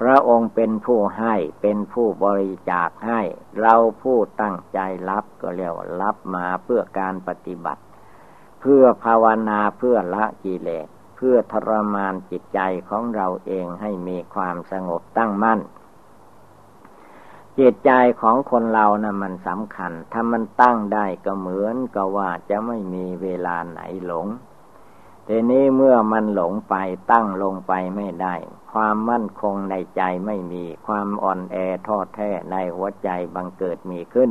[0.00, 3.20] พระองค์เป็นผู้ให้เป็นผู้บริจาคให้
[3.60, 4.78] เราผู้ตั้งใจ
[5.08, 7.82] รับก็เรียกว่ารับมาเพื่อการปฏิบัติ
[8.60, 15.60] เพื่อภาวนาเพื่อละกิเลสเพื่อทรมานจิตใจของเราเองให้มีความสงบตั้งมั่น
[17.58, 24.26] จิตใจของคนเรานะ่ะมันสำคัญ ถ้ามันตั้งได้ก็เหมือนกับว่าจะไม่มีเวลาไหนหลง
[25.32, 26.74] ทีนี้เมื่อมันหลงไป
[27.12, 28.34] ตั้งลงไปไม่ได้
[28.72, 34.30] ความมั่นคงในใจไม่มีความอ่อนแอท้อแท้ในหัวใจบังเกิดมีขึ้น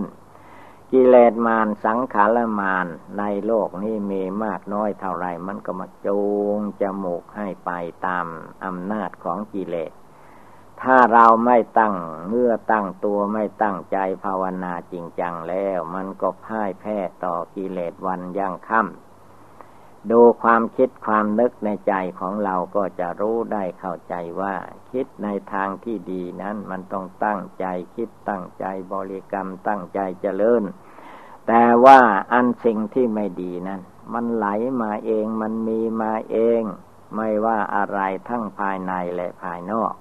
[0.92, 2.88] กิเลสมารสังขารมาร
[3.20, 6.22] ในโลกนี้มีมากน้อยเท่าไรมันก็มาจู
[6.58, 7.72] งจมูกให้ไป
[8.06, 8.26] ตาม
[8.66, 9.92] อำนาจของกิเลส
[10.82, 11.96] ถ้าเราไม่ตั้ง
[12.30, 19.09] เมื่อตั้งตัวไม่ตั้งใจภาวนาจริงจังแล้ว มันก็พ่ายแพ้ต่อกิเลสวันยั่งค่ำ
[20.12, 24.56] ดูความคิดความนึกในใจของเราก็จะรู้ได้เข้าใจว่า
[24.92, 30.64] คิดในทางที่ดีนั้นมันต้องตั้งใจคิดตั้งใจบริกรรมตั้งใจเจริญ
[31.48, 32.00] แต่ว่า
[32.34, 33.82] อันสิ่งที่ไม่ดีนั้น
[34.14, 34.48] มันไหล
[34.82, 36.62] มาเองมันมีมาเอง
[37.16, 39.94] ไม่ว่าอะไรทั้งภายในและภายนอก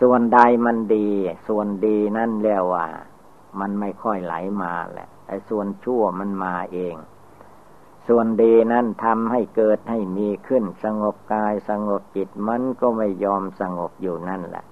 [0.00, 1.08] ส่วนใดมันดี
[1.48, 2.86] ส่วนดีนั่นเรียกว่า
[3.60, 6.94] มันไม่ค่อยไหลมาแหละไอ้ส่วนชั่วมันมาเอง
[8.08, 14.64] ส่วนดีนั่นทำให้เกิดให้มีขึ้นสงบกายสงบจิตมันก็ไม่ยอมสงบอยู่นั่นแหละ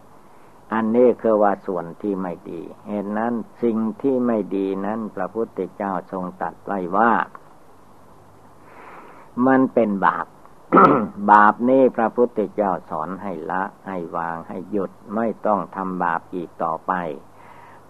[0.73, 7.13] อันนี้คือว่าส่วนที่ไม่ดี เหตุนั้นสิ่งที่ไม่ดีนั้นพระพุทธเจ้าทรงตัดไว้ว่า
[9.47, 10.27] มันเป็นบาป
[11.31, 16.93] บาปนี้พระพุทธเจ้าสอนให้ละ ให้วางให้หยุดไม่ต้องทำบาปอีกต่อไป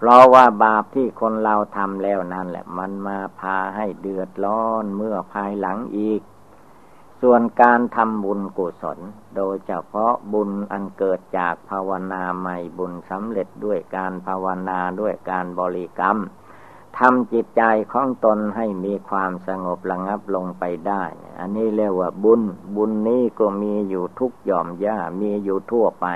[0.02, 6.20] เพราะว่าบาปที่คนเราทำแล้วนั่นแหละ มันมาพาให้เดือดร้อนเมื่อภายหลังอีก
[7.20, 8.98] ส่วนการทำบุญกุศล
[9.36, 16.18] โดยเฉพาะบุญอันเกิดจากภาวนาใหม่บุญสำเร็จด้วยการภาวนาด้วยการบริกรรม
[16.98, 21.04] ทำจิตใจของตนให้มีความสงบระงับลงไปได้
[21.38, 22.42] อันนี้เรียกว่าบุญ
[22.76, 26.06] บุญนี้ก็มีอยู่ทุกหย่อมย่ามีอยู่ทั่วไป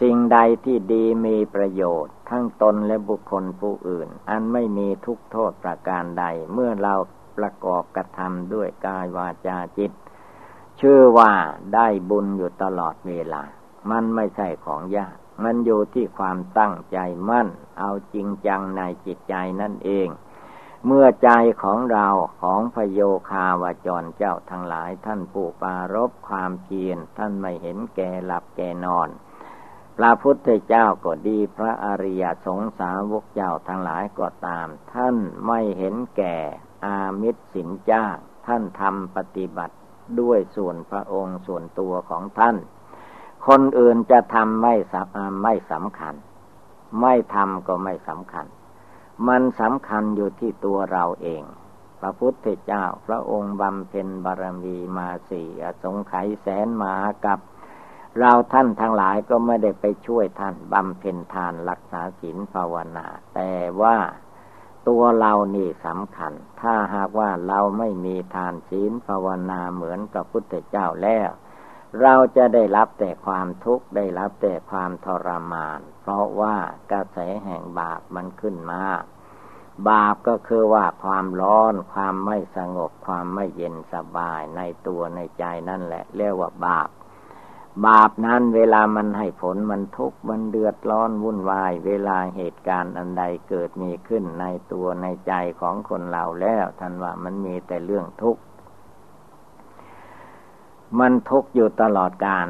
[0.00, 6.94] สิ่งใดที่ดีมีประโยชน์ ทั้งตนและบุคคลผู้อื่น อันไม่มีทุกโทษประการใด เมื่อเรา
[7.38, 9.92] ประกอบกระทำด้วยกายวาจาจิต
[10.80, 11.32] ชื่อว่า
[11.74, 13.42] ได้บุญอยู่ตลอดเวลา
[13.90, 20.08] มันไม่ใช่ของยาก มันอยู่ที่ความตั้งใจมั่น เอาจริงจังในจิตใจนั่นเอง
[20.86, 21.30] เมื่อใจ
[21.62, 22.08] ของเรา
[22.42, 29.08] ของพโยคาวาจรเจ้าทั้งหลายท่านผู้ปารบความเพียรท่านไม่เห็นแก่หลับแก่นอน
[30.00, 36.36] พระพุทธเจ้าก็ดีพระอริยสงสาวกเจ้าทั้งหลายก็ตาม ท่านไม่เห็นแก่
[36.84, 38.04] อามิตรสินจ้า
[38.46, 39.76] ท่านทำปฏิบัติ
[40.20, 42.56] ด้วยส่วนพระองค์ส่วนตัวของท่าน
[43.46, 44.94] คนอื่นจะทำไม่ส
[45.42, 46.14] ไม่สำคัญ
[47.00, 48.46] ไม่ทำก็ไม่สำคัญ
[49.28, 51.42] มันสำคัญอยู่ที่ตัวเราเอง
[52.00, 55.48] พระพุทธเจ้าพระองค์บำเพ็ญบารมีมาสี่
[55.82, 57.38] สงไขยแสนมากับ
[58.20, 63.96] เราท่านทั้งหลายก็ไม่ได้ไปช่วยท่านบำเพ็ญทานรักษาศีลภาวนา แต่ว่า
[64.88, 71.30] ตัวเรานี่สำคัญ ถ้าหากว่าเราไม่มีทานศีลภาวนาเหมือนกับพุทธเจ้าแล้ว
[72.02, 76.56] เราจะได้รับแต่ความทุกข์ได้รับแต่ความทรมาน เพราะว่า
[76.92, 78.82] กระแสแห่งบาปมันขึ้นมา
[79.88, 86.88] บาปก็คือว่าความร้อน ความไม่สงบ ความไม่เย็นสบายในตัวในใจนั่นแหละ เรียกว่าบาป
[87.86, 98.42] บาปนั้นเวลามันให้ผลมันทุกข์มันเดือดร้อนวุ่นวาย เวลาเหตุการณ์อันใดเกิดมีขึ้นในตัวในใจของคนเราแล้วท่านว่ามันมีแต่เรื่องทุกข์
[100.98, 102.46] มันทุกข์อยู่ตลอดการ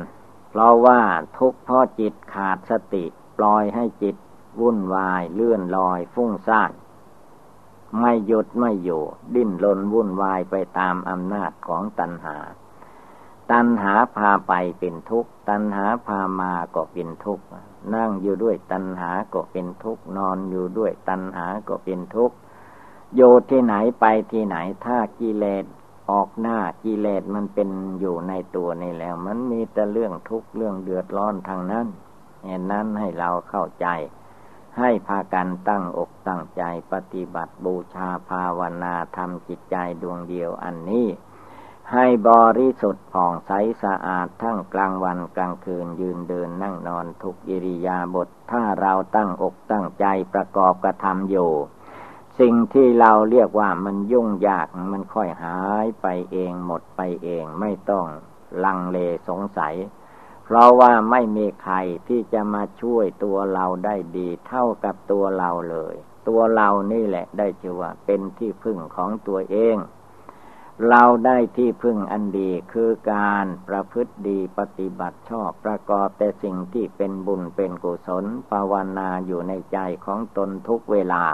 [0.50, 1.00] เพราะว่า
[1.38, 3.04] ทุกข์เพราะจิตขาดสติ
[3.38, 4.16] ปล่อยให้จิต
[4.60, 6.70] วุ่นวายเลื่อนลอยฟุ้งซ่าน
[8.00, 9.02] ไม่หยุดไม่อยู่
[9.34, 12.36] ดิ้นรนวุ่นวายไปตามอำนาจของตัณหา
[13.52, 17.44] ตัณหาพาไปเป็นทุกข์ ตัณหาพามาก็เป็นทุกข์
[17.94, 22.36] นั่งอยู่ด้วยตัณหาก็เป็นทุกข์ นอนอยู่ด้วยตัณหาก็เป็นทุกข์
[23.14, 25.64] โยที่ไหนไปที่ไหน ถ้ากิเลส
[26.10, 27.68] ออกหน้ากิเลสมันเป็น
[28.00, 31.86] อยู่ในตัวนี่แล้ว มันมีแต่เรื่องทุกข์เรื่องเดือดร้อนทางนั้น
[32.44, 33.86] เหตุนั้นให้เราเข้าใจ
[34.78, 41.06] ให้พากันตั้งอกตั้งใจปฏิบัติบูชาภาวนาทำจิตใจดวงเดียวอันนี้
[41.94, 43.50] ให้บริสุทธิ์ผ่องใส
[43.82, 51.50] สะอาดทั้งกลางวันกลางคืนยืนเดินนั่งนอนทุกอิริยาบถถ้าเราตั้งอกตั้งใจประกอบกระทำอยู่
[52.40, 58.04] สิ่งที่เราเรียกว่ามันยุ่งยากมันค่อยหายไปเองหมดไปเองไม่ต้อง
[58.64, 58.98] ลังเล
[59.28, 59.74] สงสัย
[60.44, 61.76] เพราะว่าไม่มีใคร
[62.08, 65.94] ที่จะมาช่วยตัวเราได้ดีเท่ากับตัวเราเลย
[66.28, 69.76] ตัวเรานี่แหละได้ชื่อว่าเป็นที่พึ่งของตัวเอง
[70.86, 81.24] เราได้ที่พึ่งอันดีคือการประพฤติดีปฏิบัติชอบประกอบแต่สิ่งที่เป็นบุญเป็นกุศลภาวนาอยู่ในใจของตนทุกเวลา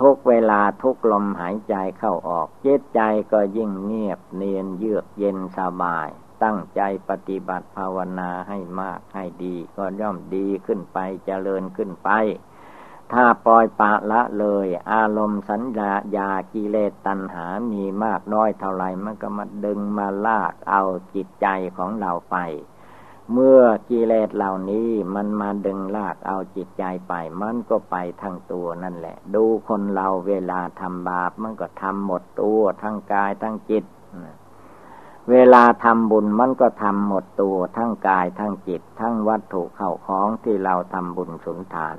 [0.00, 3.00] ทุกเวลาทุกลมหายใจเข้าออกเจตใจ
[3.32, 6.08] ก็ยิ่งเงียบเนียนเยือกเย็นสบาย
[6.42, 12.10] ตั้งใจปฏิบัติภาวนาให้มากให้ดี ก็ย่อมดีขึ้นไปเจริญขึ้นไป
[13.12, 20.82] ถ้าปล่อยปะละเลย อารมณ์สัญญายากิเลสตัณหามีมากน้อยเท่าไรมันก็มาดึงมาลากเอา
[21.14, 21.46] จิตใจ
[21.76, 22.36] ของเราไป
[23.32, 33.84] เมื่อกิเลสเหล่านี้มันมาดึงลากเอาจิตใจไป มันก็ไปทั้งตัวนั่นแหละ ดูคนเราเวลาทำบาปมันก็ทำหมดตัวทั้งกายทั้งจิต
[35.30, 41.96] เวลาทำบุญมันก็ทำหมดตัวทั้งกายทั้งจิต ทั้งวัตถุเข้าของที่เราทำบุญสุนทาน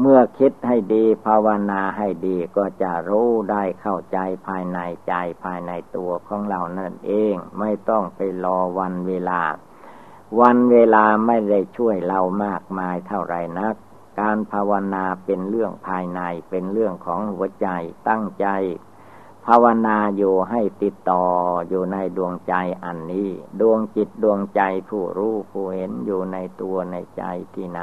[0.00, 9.42] เมื่อคิดให้ดีภาวนาให้ดีก็จะรู้ได้เข้าใจภายในใจภายในตัวของเรานั่นเอง ไม่ต้องไปรอวันเวลา
[10.40, 13.74] วันเวลาไม่ได้ช่วยเรามากมายเท่าไรนัก
[14.20, 17.68] การภาวนาเป็นเรื่องภายในเป็นเรื่องของหัวใจ
[18.08, 18.46] ตั้งใจ
[19.46, 21.24] ภาวนาอยู่ให้ติดต่อ
[21.68, 23.30] อยู่ในดวงใจอันนี้
[23.60, 27.22] ดวงจิตดวงใจผู้รู้ผู้เห็นอยู่ในตัวในใจ
[27.54, 27.80] ที่ไหน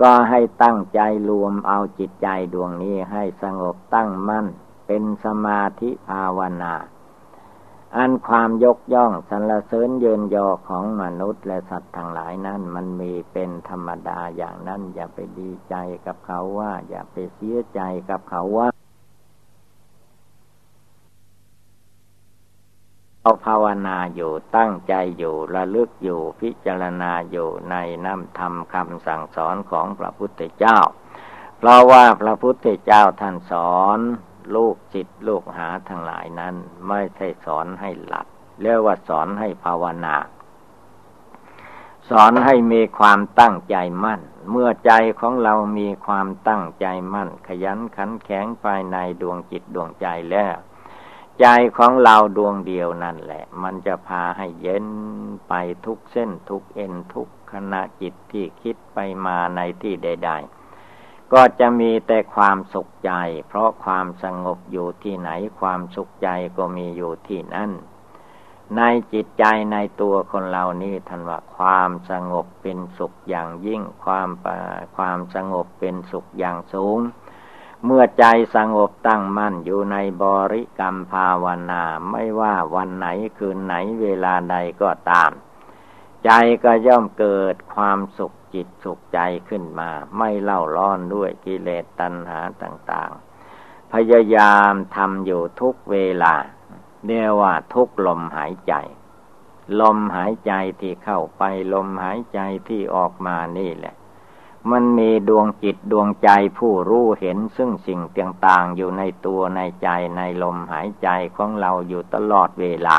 [0.00, 4.46] ก็ให้ตั้งใจรวมเอาจิตใจดวงนี้ให้สงบตั้งมั่น
[4.86, 6.74] เป็นสมาธิภาวนา
[7.96, 15.74] อันความยกย่องสรรเสริญเยินยอของมนุษย์และสัตว์ทั้งหลายนั้นมันมีเป็นธรรมดาอย่างนั้น อย่าไปดีใจ
[16.06, 17.80] กับเขาว่า อย่าไปเสียใจ
[18.10, 18.68] กับเขาว่า
[23.28, 30.78] เราภาวนาอยู่ตั้งใจอยู่ระลึกอยู่พิจารณาอยู่ในน้ำธรรมคำสั่งสอนของพระพุทธเจ้า
[31.58, 33.98] เพราะว่าพระพุทธเจ้าท่านสอน
[34.54, 36.54] ลูกจิตลูกหาทั้งหลายนั้น
[36.88, 38.26] ไม่ใช่สอนให้หลับ
[38.62, 40.16] เรียกว่าสอนให้ภาวนา
[42.10, 50.56] สอนให้มีความตั้งใจมั่น เมื่อใจของเรามีความตั้งใจมั่น ขยันขันแข็งภายในดวงจิตดวงใจแล้ว
[51.40, 51.46] ใจ
[51.76, 54.86] ของเราดวงเดียวนั่นแหละ มันจะพาให้เย็น
[55.48, 60.30] ไปทุกเส้นทุกเอ็นทุกขณะจิตที่คิดไปมาในที่ใด
[60.80, 63.12] ๆ ก็จะมีแต่ความสุขใจ
[63.48, 67.72] เพราะความสงบอยู่ที่ไหนความสุขใจก็มีอยู่ที่นั่น
[68.76, 74.28] ในจิตใจในตัวคนเรานี่ท่านว่าความสงบเป็นสุขอย่างยิ่งความ
[74.96, 76.98] ความสงบเป็นสุขอย่างสูง
[77.84, 83.06] เมื่อใจสงบตั้งมั่นอยู่ในบริกรรมภาวนา ไม่ว่าวันไหน
[83.38, 85.30] คืนไหนเวลาใดก็ตาม
[86.24, 86.30] ใจ
[86.64, 96.34] ก็ย่อมเกิดความสุขจิตสุขใจขึ้นมา ไม่เล่าร้อนด้วยกิเลสตัณหาต่างๆ พยายามทำอยู่ทุกเวลา
[97.06, 98.74] เรียกว่าทุกลมหายใจ
[99.80, 101.42] ลมหายใจที่เข้าไป
[101.74, 103.94] ลมหายใจที่ออกมานี่แหละ
[104.70, 112.96] มันมีดวงจิตดวงใจผู้รู้เห็นซึ่งสิ่งต่างๆอยู่ในตัวในใจในลมหายใจของเราอยู่ตลอดเวลา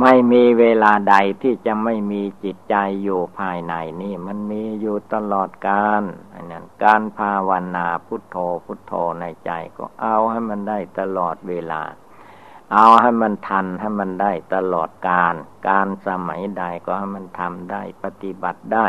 [0.00, 6.02] ไม่มีเวลาใดที่จะไม่มีจิตใจอยู่ภายในนี่มันมีอยู่ตลอดกาล
[6.50, 11.82] นั้นการภาวนาพุทโธพุทโธในใจก็เอาให้มันได้ตลอดเวลา
[12.72, 15.34] เอาให้มันทันให้มันได้ตลอดกาล
[15.68, 18.86] การสมัยใดก็ให้มันทำได้ปฏิบัติได้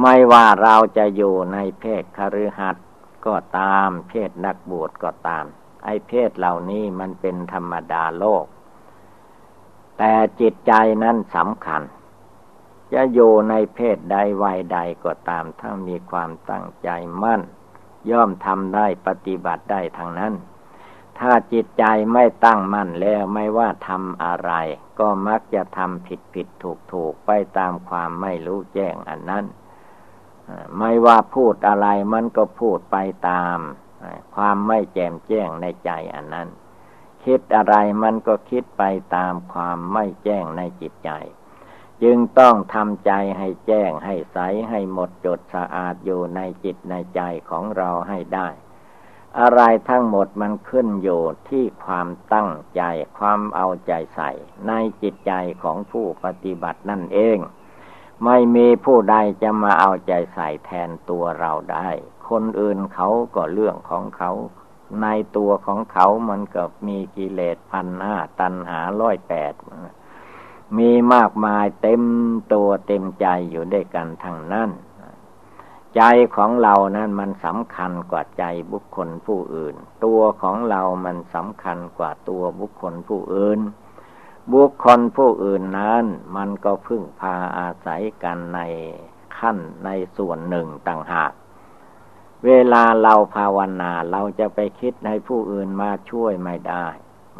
[0.00, 2.86] ไม่ว่าเราจะอยู่ในเพศคฤหัสถ์
[3.26, 5.44] ก็ตาม เพศนักบวชก็ตาม
[5.84, 8.44] ไอ้เพศเหล่านี้มันเป็นธรรมดาโลก
[9.98, 11.82] แต่จิตใจนั้นสำคัญ
[12.92, 16.88] จะอยู่ในเพศใดวัยใดก็ตาม ถ้ามีความตั้งใจ
[17.22, 17.42] มั่น
[18.10, 20.34] ย่อมทำได้ปฏิบัติได้ทางนั้น
[21.18, 24.52] ถ้าจิตใจไม่ตั้งมั่นแล้วไม่ว่าทำอะไร
[24.98, 29.44] ก็มักจะทำผิดผิดถูกถูกไปตามความไม่รู้แจ้งอันนั้น
[30.78, 32.96] ไม่ว่าพูดอะไรมันก็พูดไป
[33.28, 33.58] ตาม
[34.34, 36.48] ความไม่แจ่มแจ้งในใจอันนั้น
[37.24, 38.82] คิดอะไรมันก็คิดไป
[39.16, 41.10] ตามความไม่แจ้งในจิตใจ
[42.02, 44.38] จึงต้องทำใจให้แจ้งให้ใส
[44.70, 48.48] ให้หมดจดสะอาดอยู่ในจิตในใจของเราให้ได้
[49.40, 52.82] อะไรทั้งหมดมันขึ้นอยู่ที่ความตั้งใจ
[53.18, 54.30] ความเอาใจใส่
[54.68, 57.38] ในจิตใจของผู้ปฏิบัตินั่นเอง
[58.24, 61.88] ไม่มีผู้ใดจะมาเอาใจใส่แทนตัวเราได้
[62.28, 64.32] คนอื่นเขาก็เรื่องของเขา
[65.02, 65.06] ใน
[65.36, 69.52] ตัวของเขามันก็มีกิเลสพันห้าตันหาร้อยแปด
[70.78, 72.02] มีมากมายเต็ม
[72.52, 74.70] ตัวเต็มใจอยู่ด้วยกันทั้งนั้น
[75.96, 76.02] ใจ
[76.36, 83.60] ของเรานั้นมันสำคัญกว่าใจบุคคลผู้อื่น ตัวของเรามันสำคัญกว่าตัวบุคคลผู้อื่น
[84.50, 86.04] บุคคลผู้อื่นนั้น
[86.36, 88.60] มันก็พึ่งพาอาศัยกันใน
[89.38, 91.32] ขั้นในส่วนหนึ่งต่างหาก
[92.46, 96.86] เวลาเราภาวนาเราจะไปคิดให้ผู้อื่นมาช่วยไม่ได้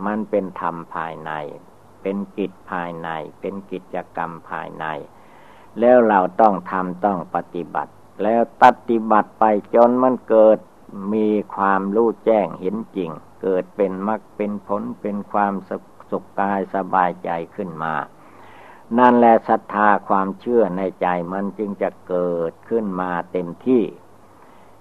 [0.07, 1.33] มันเป็นธรรมภายใน
[2.03, 3.09] เป็นกิจภายใน
[3.41, 4.87] เป็นกิจกรรมภายใน
[5.81, 10.59] แล้วเราต้องทำต้องปฏิบัติ แล้วปฏิบัติไปจนมันเกิด
[11.15, 13.11] มีความรู้แจ้งเห็นจริง
[13.43, 15.73] เกิดเป็นมรรคเป็นผลเป็นความส
[16.13, 17.95] สุขกายสบายใจขึ้นมา
[18.99, 23.85] นั่นแหละศรัทธาความเชื่อในใจมันจึงจะเกิดขึ้นมาเต็มที่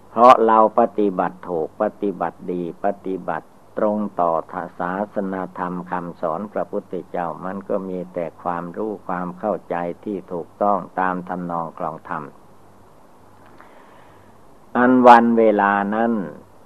[0.09, 4.31] เพราะเราปฏิบัติถูกปฏิบัติดีปฏิบัติตรงต่อ
[4.79, 12.23] ศาสนาธรรมคำสอนพระพุทธเจ้ามันก็มีแต่ความรู้ความเข้าใจที่ถูกต้องตามทำนองคลองธรรม
[14.77, 16.13] อันวันเวลานั้น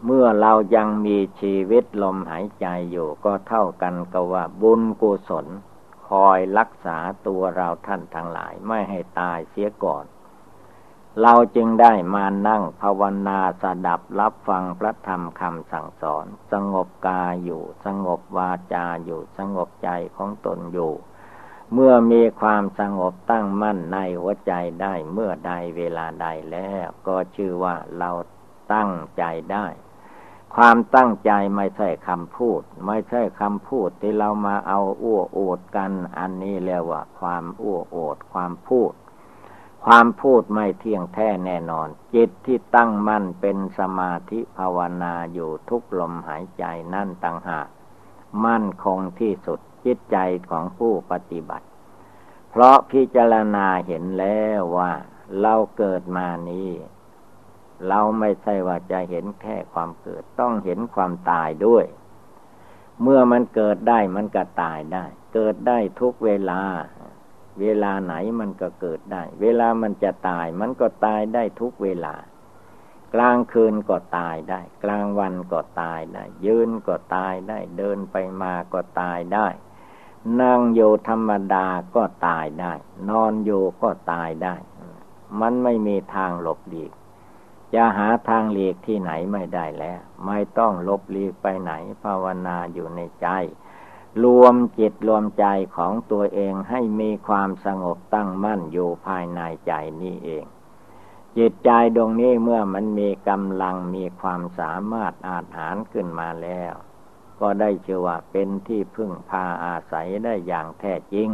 [0.05, 5.47] เมื่อเรายังมีชีวิตลมหายใจอยู่ก็เท่ากันกับว่าบุญกุศล
[6.09, 6.97] คอยรักษา
[7.27, 10.05] ตัวเราท่านทั้งหลายไม่ให้ตายเสียก่อน
[11.21, 20.93] เราจึงได้มานั่งภาวนาสดับรับฟังพระธรรมคำสั่งสอน สงบกายอยู่ สงบวาจาอยู่ สงบใจของตนอยู่
[21.73, 28.11] เมื่อมีความสงบตั้งมั่นในหัวใจได้เมื่อใดเวลาใดแล้วก็ชื่อว่าเรา
[28.73, 29.67] ตั้งใจได้
[30.55, 38.93] ความตั้งใจไม่ใช่คำพูด ไม่ใช่คำพูดที่เรามาเอาอ้วโอดกัน อันนี้เรียกว่า ความอ้วโอดความพูด
[39.85, 47.67] ความพูดไม่เที่ยงแท้แน่นอน จิตที่ตั้งมั่นเป็นสมาธิภาวนาอยู่ทุกลมหายใจนั่นต่างหาก
[48.45, 50.17] มั่นคงที่สุดจิตใจ
[50.49, 51.67] ของผู้ปฏิบัติ
[52.49, 54.91] เพราะพิจารณาเห็นแล้วว่า
[55.41, 56.69] เราเกิดมานี้
[57.87, 61.85] เราไม่ใช่ว่าจะเห็นแค่ความเกิด ต้องเห็นความตายด้วย
[63.01, 66.61] เมื่อมันเกิดได้มันก็ตายได้ เกิดได้ทุกเวลา
[67.61, 72.15] เวลาไหนมันก็เกิดได้ เวลามันจะตาย มันก็ตายได้ทุกเวลา
[73.13, 79.47] กลางคืนก็ตายได้ กลางวันก็ตายได้ ยืนก็ตายได้ เดินไปมาก็ตายได้
[80.41, 82.73] นั่งอยู่ธรรมดาก็ตายได้
[83.09, 84.55] นอนอยู่ก็ตายได้
[85.39, 86.91] มันไม่มีทางหลบหลีก
[87.75, 91.73] จะหาทางหลีกที่ไหนไม่ได้แล้ว ไม่ต้องลบหลีกไปไหน
[92.03, 93.27] ภาวนาอยู่ในใจ
[94.23, 95.45] รวมจิตรวมใจ
[95.75, 100.45] ของตัวเองให้มีความสงบตั้งมั่นอยู่ภายในใจนี่เอง
[101.37, 106.73] จิตใจดวงนี้เมื่อมันมีกำลังมีความสามารถอาจหารขึ้นมาแล้ว
[107.39, 111.29] ก็ได้ชื่อว่าเป็นที่พึ่งพาอาศัยได้อย่างแท้จริง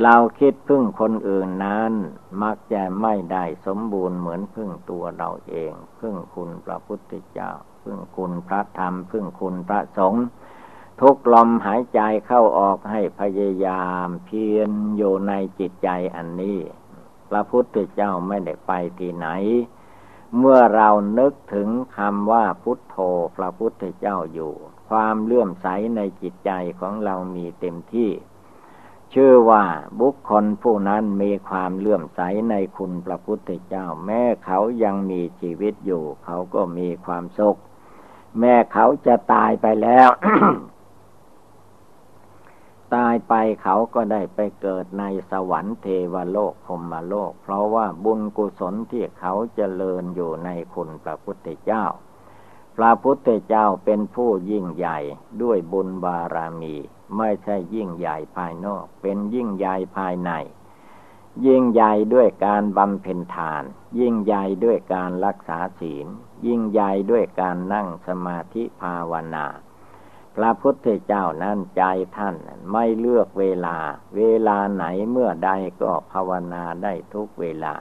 [0.00, 1.92] เราคิดพึ่งคนอื่นนั้น
[2.42, 7.50] มักจะไม่ได้สมบูรณ์เหมือนพึ่งตัวเราเอง พึ่งคุณพระพุทธเจ้า
[7.82, 10.24] พึ่งคุณพระธรรม พึ่งคุณพระสงฆ์
[11.00, 16.58] ทุกลมหายใจเข้าออกให้พยายามเพียรอยู่ในจิตใจอันนี้
[17.30, 19.28] พระพุทธเจ้าไม่ได้ไปที่ไหน
[20.38, 22.96] เมื่อเรานึกถึงคำว่าพุทโธ
[23.36, 24.52] พระพุทธเจ้าอยู่
[24.88, 25.66] ความเลื่อมใส
[25.96, 28.10] ในจิตใจของเรามีเต็มที่
[29.14, 29.64] ชื่อว่า
[30.00, 37.58] บุคคลผู้นั้นมีความเลื่อมใสในคุณพระพุทธเจ้า แม้เขายังมีชีวิตอยู่ เขาก็มีความสุข
[38.38, 40.08] แม้เขาจะตายไปแล้ว
[42.94, 51.84] ตายไปเขาก็ได้ไปเกิดในสวรรค์เทวโลกพรมโลก เพราะว่าบุญกุศลที่เขาเจริญอยู่ในคุณพระพุทธเจ้า
[52.76, 54.98] พระพุทธเจ้าเป็นผู้ยิ่งใหญ่
[55.42, 56.74] ด้วยบุญบารมี
[57.16, 60.30] ไม่ใช่ยิ่งใหญ่ภายนอก เป็นยิ่งใหญ่ภายใน
[61.46, 63.62] ยิ่งใหญ่ด้วยการบำเพ็ญทาน
[63.98, 66.06] ยิ่งใหญ่ด้วยการรักษาศีล
[66.46, 69.46] ยิ่งใหญ่ด้วยการนั่งสมาธิภาวนา
[70.36, 71.82] พระพุทธเจ้านั้นใจ
[72.16, 72.36] ท่าน
[72.72, 73.76] ไม่เลือกเวลา
[74.16, 75.50] เวลาไหนเมื่อใด
[75.82, 77.74] ก็ภาวนาได้ทุกเวลา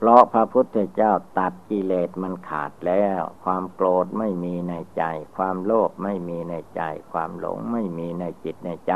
[0.00, 5.04] เพราะพระพุทธเจ้าตัดกิเลสมันขาดแล้ว ความโกรธไม่มีในใจ
[5.36, 6.82] ความโลภไม่มีในใจ
[7.12, 8.94] ความหลงไม่มีในจิตในใจ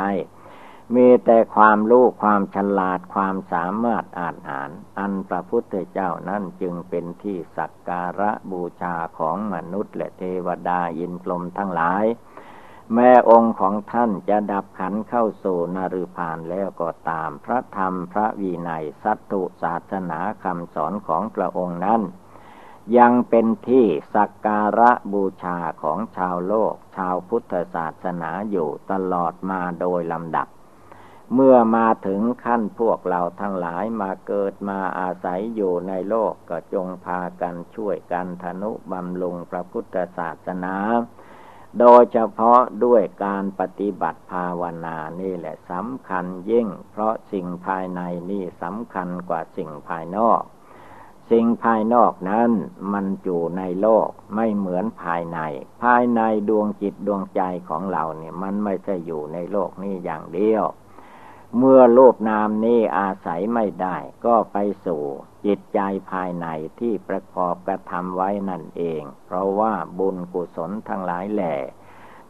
[0.95, 12.05] มีแต่ความรู้ความฉลาดความสามารถอาจหารอันพระพุทธเจ้านั้นจึงเป็นที่สักการะบูชาของมนุษย์และเทวดาอินพรมทั้งหลาย
[12.93, 22.01] แม่องค์ของท่านจะดับขันเข้าสู่นรุพานแล้วก็ตาม พระธรรมพระวีนัยสัตตุศาสนาคำสอนของพระองค์นั้น
[22.97, 30.47] ยังเป็นที่สักการะบูชาของชาวโลก ชาวพุทธศาสนาอยู่ตลอดมาโดยลำดับ
[31.33, 40.75] เมื่อมาถึงขั้นพวกเราทั้งหลายมาเกิดมาอาศัยอยู่ในโลกก็จงพากันช่วยกันธนุบำรุงพระพุทธศาสนา
[41.79, 48.01] โดยเฉพาะด้วยการปฏิบัติภาวนานี่แหละสำคัญยิ่ง เพราะสิ่งภายใน
[48.31, 50.41] นี่สำคัญกว่าสิ่งภายนอก
[51.31, 52.51] สิ่งภายนอกนั้น
[52.93, 55.39] มันอยู่ในโลกไม่เหมือนภายใน
[55.83, 60.63] ภายในดวงจิตดวงใจของเราเนี่ยมันไม่ใช่อยู่ในโลกนี้อย่างเดียว
[61.57, 65.03] เมื่อโลกนามนี้อาศัยไม่ได้ ก็ไปสู่
[65.45, 65.79] จิตใจ
[66.11, 66.47] ภายใน
[66.79, 71.55] ที่ประกอบกระทำไว้นั่นเอง เพราะว่าบุญกุศลทั้งหลายแหล่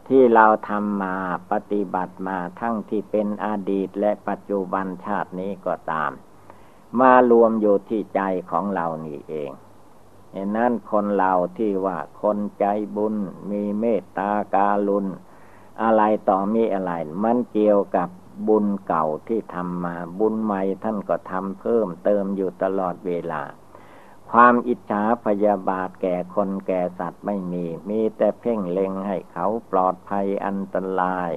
[0.08, 1.16] ที่เราทำมา
[1.50, 6.12] ปฏิบัติมาทั้งที่เป็นอดีตและปัจจุบันชาตินี้ก็ตาม
[7.00, 8.20] มารวมอยู่ที่ใจ
[8.50, 9.50] ของเรานี่เอง
[10.32, 12.64] เห็นนั้นคนเราที่ว่าคนใจ
[12.96, 13.14] บุญ
[13.50, 15.06] มีเมตตาการุณ
[15.82, 16.92] อะไรต่อมีอะไร
[17.24, 18.08] มันเกี่ยวกับ
[18.48, 23.42] บุญเก่าที่ทำมาบุญใหม่ท่านก็ทำเพิ่มเติมอยู่ตลอดเวลา
[24.30, 31.30] ความอิจฉาพยาบาทแก่คนแก่สัตว์ไม่มี มีแต่เพ่งเล็งให้เขาปลอดภัยอันตราย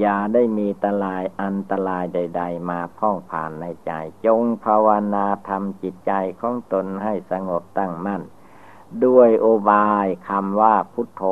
[0.00, 3.92] อย่าได้มีตรายอันตรายใด ๆ มาพ้องผ่านในใจ
[4.26, 8.22] จงภาวนาทำจิตใจของตนให้สงบตั้งมั่น
[9.04, 11.22] ด้วยโอบายคำว่าพุทโธ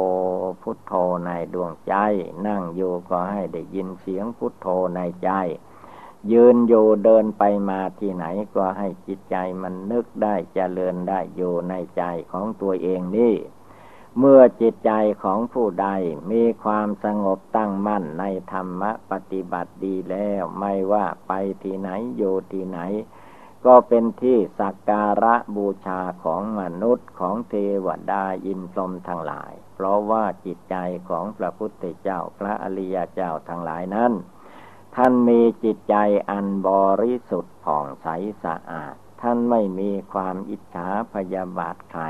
[0.63, 0.93] พุทโธ
[1.27, 1.95] ในดวงใจ
[2.47, 5.31] นั่งอยู่ก็ให้ได้ยินเสียงพุทโธในใจ
[6.33, 12.03] ยืนอยู่เดินไปมาที่ไหนก็ให้จิตใจมันนึกได้จเจริญได้อยู่ในใจ
[12.33, 13.35] ของตัวเองนี่
[14.19, 14.93] เมื่อจิตใจ
[15.23, 15.89] ของผู้ใด
[16.31, 21.33] มีความสงบตั้งมั่นในธรรมปฏิบัติดีแล้ว ไม่ว่าไป
[21.63, 22.79] ที่ไหนอยู่ที่ไหน
[23.67, 27.55] ก็เป็นที่สักการะบูชาของมนุษย์ของเท
[27.87, 30.77] วดาอินทรมทั้งหลาย เพราะว่าจิตใจ
[31.09, 34.13] ของพระพุทธเจ้าพระอริยเจ้าทั้งหลายนั้น
[34.97, 35.95] ท่านมีจิตใจ
[36.31, 36.71] อันบ
[37.03, 38.07] ริสุทธิ์ผ่องใส
[38.45, 42.05] สะอาด ท่านไม่มีความอิจฉาพยาบาทใคร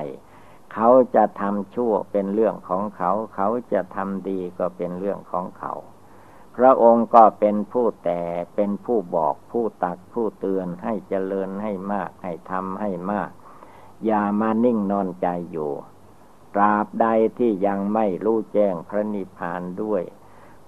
[0.73, 5.73] เขาจะทำชั่วเป็นเรื่องของเขา เขาจะทำดีก็เป็นเรื่องของเขา
[6.57, 8.21] พระองค์ก็เป็นผู้แต่
[8.55, 13.31] เป็นผู้บอกผู้ตักผู้เตือนให้เจริญให้มาก ให้ทำให้มาก
[14.05, 15.73] อย่ามานิ่งนอนใจอยู่
[16.55, 17.07] ตราบใด
[17.39, 20.03] ที่ยังไม่รู้แจ้งพระนิพพานด้วย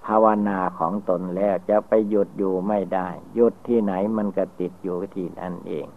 [0.05, 5.87] ภาวนาของตนแล้วจะไปหยุดอยู่ไม่ได้ หยุดที่ไหนมันก็ติดอยู่ที่นั่นเอง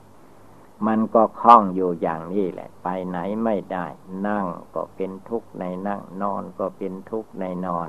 [0.87, 3.87] มันก็คล้องอยู่อย่างนี้แหละ ไปไหนไม่ได้
[4.27, 7.89] นั่งก็เป็นทุกข์ในนั่งนอนก็เป็นทุกข์ในนอน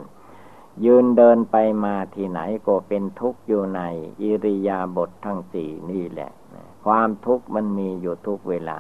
[0.86, 1.56] ยืนเดินไป
[1.86, 3.82] มาที่ไหนก็เป็นทุกข์อยู่ใน
[4.22, 6.32] อิริยาบถททั้งสี่นี่แหละ
[6.86, 8.80] ความทุกข์มันมีอยู่ทุกเวลา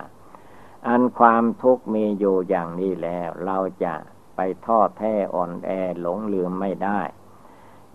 [0.88, 3.94] อันความทุกข์มีอยู่อย่างนี้แล้ว เราจะ
[4.36, 5.70] ไปทอดแท้อ่อนแอ
[6.02, 7.02] หลงลืมไม่ได้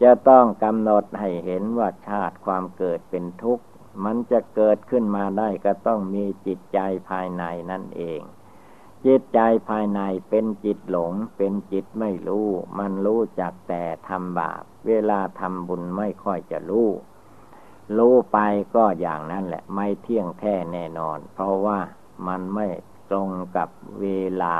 [0.03, 3.65] จะต้องกำหนดให้เห็นว่าชาติความเกิดเป็นทุกข์
[4.05, 6.79] มันจะเกิดขึ้นมาได้ก็ต้องมีจิตใจ
[7.09, 8.21] ภายในนั่นเอง
[9.07, 12.49] จิตใจภายในเป็นจิตหลง เป็นจิตไม่รู้
[12.79, 16.89] มันรู้จักแต่ทำบาป เวลาทำบุญไม่ค่อยจะรู้
[17.97, 18.39] รู้ไป
[18.75, 21.79] ก็อย่างนั้นแหละ ไม่เที่ยงแท้แน่นอน เพราะว่า
[22.27, 22.69] มันไม่
[23.11, 23.69] ตรงกับ
[24.01, 24.07] เว
[24.43, 24.57] ลา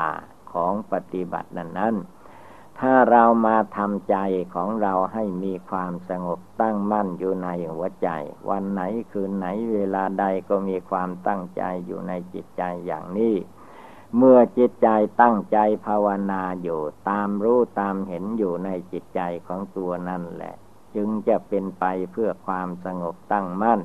[0.51, 1.95] ของปฏิบัตินั้นนั้น
[2.79, 4.17] ถ้าเรามาทำใจ
[4.55, 8.09] ของเราให้มีความสงบตั้งมั่นอยู่ในหัวใจ
[8.49, 8.81] วันไหน
[9.11, 13.35] คืนไหนเวลาใดก็มีความตั้งใจอยู่ในจิตใจอย่างนี้
[14.17, 14.89] เมื่อจิตใจ
[15.21, 20.55] ตั้งใจภาวนาอยู่ตามรู้ตามเห็นอยู่ในจิตใจของตัวนั่นแหละ
[20.95, 23.81] จึงจะเป็นไปเพื่อความสงบตั้งมั่น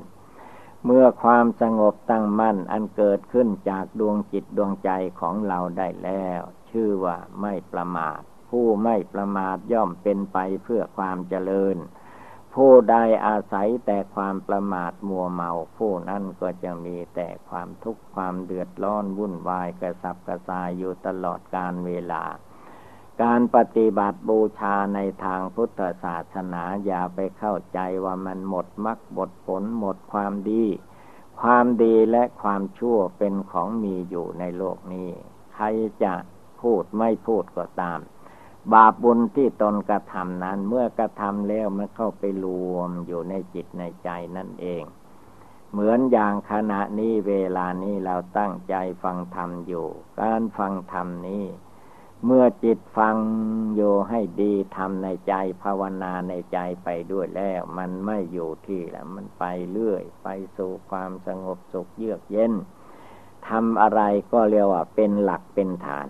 [0.85, 8.21] เมื่อความสงบตั้งมั่นอันเกิดขึ้นจากดวงจิตดวงใจของเราได้แล้ว ชื่อว่าไม่ประมาท
[8.51, 11.77] ผู้ไม่ประมาทย่อมเป็นไปเพื่อความเจริญ
[12.55, 12.97] ผู้ใด
[13.27, 22.25] อาศัยแต่ความประมาทมัวเมา ผู้นั้นก็จะมีแต่ความทุกข์ความเดือดร้อนวุ่นวายกระสับกระส่ายอยู่ตลอดการเวลา
[23.23, 30.65] การปฏิบัติบูชาในทางพุทธศาสนาอย่าไปเข้าใจว่ามันหมดมรรคหมดผลหมดความดี
[31.41, 35.11] ความดีและความชั่วเป็นของมีอยู่ในโลกนี้
[35.55, 35.65] ใคร
[36.03, 36.15] จะ
[36.61, 37.99] พูดไม่พูดก็ตาม
[38.73, 44.85] บาปบุญที่ตนกระทำนั้น เมื่อกระทำแล้วมันเข้าไปรวมอยู่ในจิตในใจนั่นเอง
[45.73, 49.87] เหมือนอย่างขณะนี้เวลานี้เราตั้งใจฟังธรรมอยู่
[50.21, 51.45] การฟังธรรมนี้
[52.27, 53.17] เมื่อจิตฟัง
[53.75, 62.53] โยให้ดีทำในใจภาวนาในใจไปด้วยแล้ว มันไม่อยู่ที่แล้วมันไปเรื่อย ไปสู่ความสงบสุขเยือกเย็น
[63.49, 64.03] ทำอะไร
[64.33, 66.09] ก็เรียกว่าเป็นหลักเป็นฐาน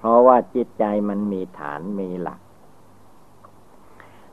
[0.00, 2.40] เพราะว่าจิตใจมันมีฐานมีหลัก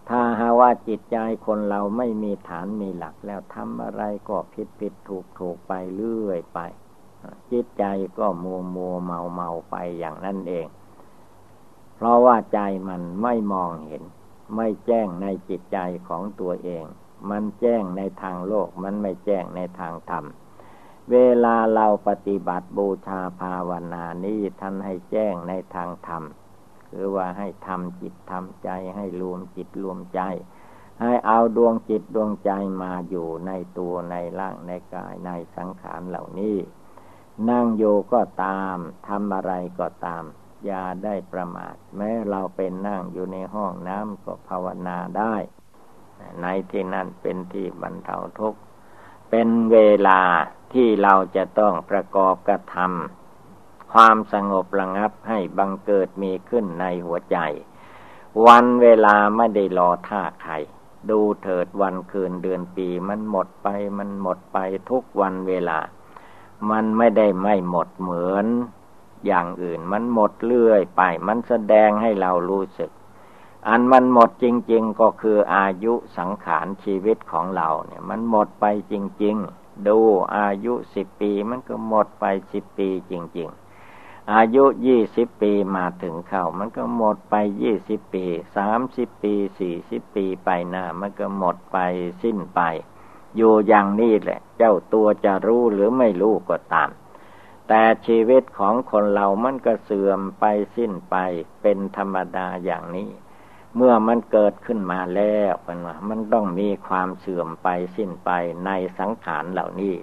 [0.09, 6.59] ถ้าหาว่าจิตใจคนเราไม่มีฐานมีหลักแล้วทำอะไรก็ผิดผิดถูกถูกไปเรื่อยไป
[7.51, 7.83] จิตใจ
[8.17, 10.67] ก็มัวมัวเมาเมาไปอย่างนั้นเอง
[11.95, 12.59] เพราะว่าใจ
[12.89, 14.03] มันไม่มองเห็น
[14.55, 16.85] ไม่แจ้งในจิตใจของตัวเอง
[17.29, 20.25] มันแจ้งในทางโลก มันไม่แจ้งในทางธรรม
[21.11, 26.23] เวลาเราปฏิบัติบูชาภาวนานี้ท่านให้แจ้งในทางธรรม
[26.89, 30.21] คือว่าให้ทำจิตทำใจให้รวมจิตรวมใจ
[31.01, 32.51] ให้เอาดวงจิตดวงใจ
[32.83, 36.57] มาอยู่ในตัวในร่างในกายในสังขารเหล่านี้
[37.49, 37.83] นั่งโย
[38.13, 38.77] ก็ตาม
[39.07, 40.23] ทำอะไรก็ตาม
[40.65, 45.35] อย่าได้ประมาท แม้เราเป็นนั่งอยู่ในห้องน้ำก็ภาวนาได้
[46.41, 48.59] ในที่นั่นเป็นที่บรรเทาทุกข์
[49.29, 50.21] เป็นเวลา
[50.73, 57.37] ที่เราจะต้องประกอบกระทำความสงบระงับให้บังเกิดมีขึ้นในหัวใจ
[58.45, 60.53] วันเวลาไม่ได้รอท่าใคร
[61.09, 63.67] ดูเถิดวันคืนเดือนปีมันหมดไป
[63.97, 64.57] มันหมดไป
[64.89, 65.79] ทุกวันเวลา
[66.71, 68.45] มันไม่ได้ไม่หมดเหมือน
[69.25, 72.91] อย่างอื่นมันหมดเรื่อยไป มันแสดงให้เรารู้สึก
[73.67, 78.93] อันมันหมดจริง ๆ ก็คืออายุสังขารชีวิตของเราเนี่ย มันหมดไปจ
[79.23, 79.99] ริง ๆ ดู
[80.37, 88.25] อายุสิบปีมันก็หมดไปสิบปีจริง ๆ อายุยี่สิบปีมาถึงเข้า มันก็หมดไปยี่สิบปี
[88.57, 91.77] สามสิบปีสี่สิบปีไปหน้า มันก็หมดไป
[92.23, 92.61] สิ้นไป
[93.35, 96.89] อยู่อย่างนี้แหละ เจ้าตัวจะรู้หรือไม่รู้ก็ตาม
[97.67, 100.45] แต่ชีวิตของคนเรามันก็เสื่อมไป
[100.75, 101.15] สิ้นไป
[101.61, 103.09] เป็นธรรมดาอย่างนี้
[103.77, 108.29] เมื่อมันเกิดขึ้นมาแล้วมันว่ามันต้องมีความเสื่อมไปสิ้นไป
[108.65, 108.69] ใน
[108.99, 109.95] สังขารเหล่านี้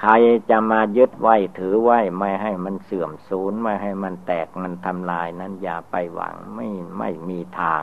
[0.00, 0.12] ใคร
[0.50, 7.82] จะมายึดไว้ถือไว้ไม่ให้มันเสื่อมสูญไม่ให้มันแตกมันทำลายนั้นอย่าไปหวังไม่ไม่มีทาง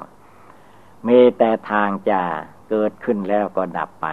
[1.07, 2.21] มีแต่ทางจะ
[2.69, 4.07] เกิดขึ้นแล้วก็ดับไป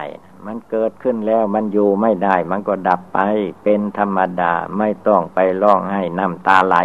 [0.45, 3.19] มันเกิดขึ้นแล้วมันอยู่ไม่ได้ มันก็ดับไป
[3.63, 6.77] เป็นธรรมดาไม่ต้องไปร้องให้น้ำตาไหล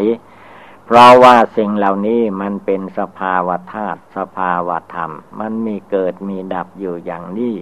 [0.91, 7.57] เพราะว่าสิ่งเหล่านี้มันเป็นสภาวธาตุสภาวธรรม มันมีเกิดมีดับอยู่อย่างนี้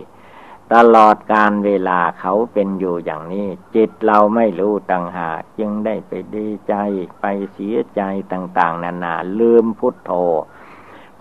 [0.74, 6.74] ตลอดการเวลาเขาเป็นอยู่อย่างนี้ จิตเราไม่รู้ต่างหากจึงได้ไปดีใจ
[7.20, 8.02] ไปเสียใจ
[8.32, 10.10] ต่าง ๆ นานาลืมพุทโธ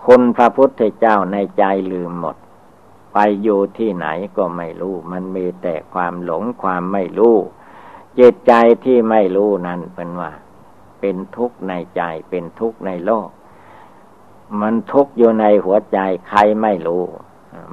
[0.04, 2.36] คุณพระพุทธเจ้าในใจลืมหมด
[3.14, 7.36] ไปอยู่ที่ไหนก็ไม่รู้ มันมีแต่ความหลงความไม่รู้
[8.18, 8.52] จิตใจ
[8.84, 10.32] ที่ไม่รู้นั้นเป็นว่า
[11.00, 13.28] เป็นทุกข์ในใจ เป็นทุกข์ในโลก
[14.60, 17.04] มันทุกข์อยู่ในหัวใจใครไม่รู้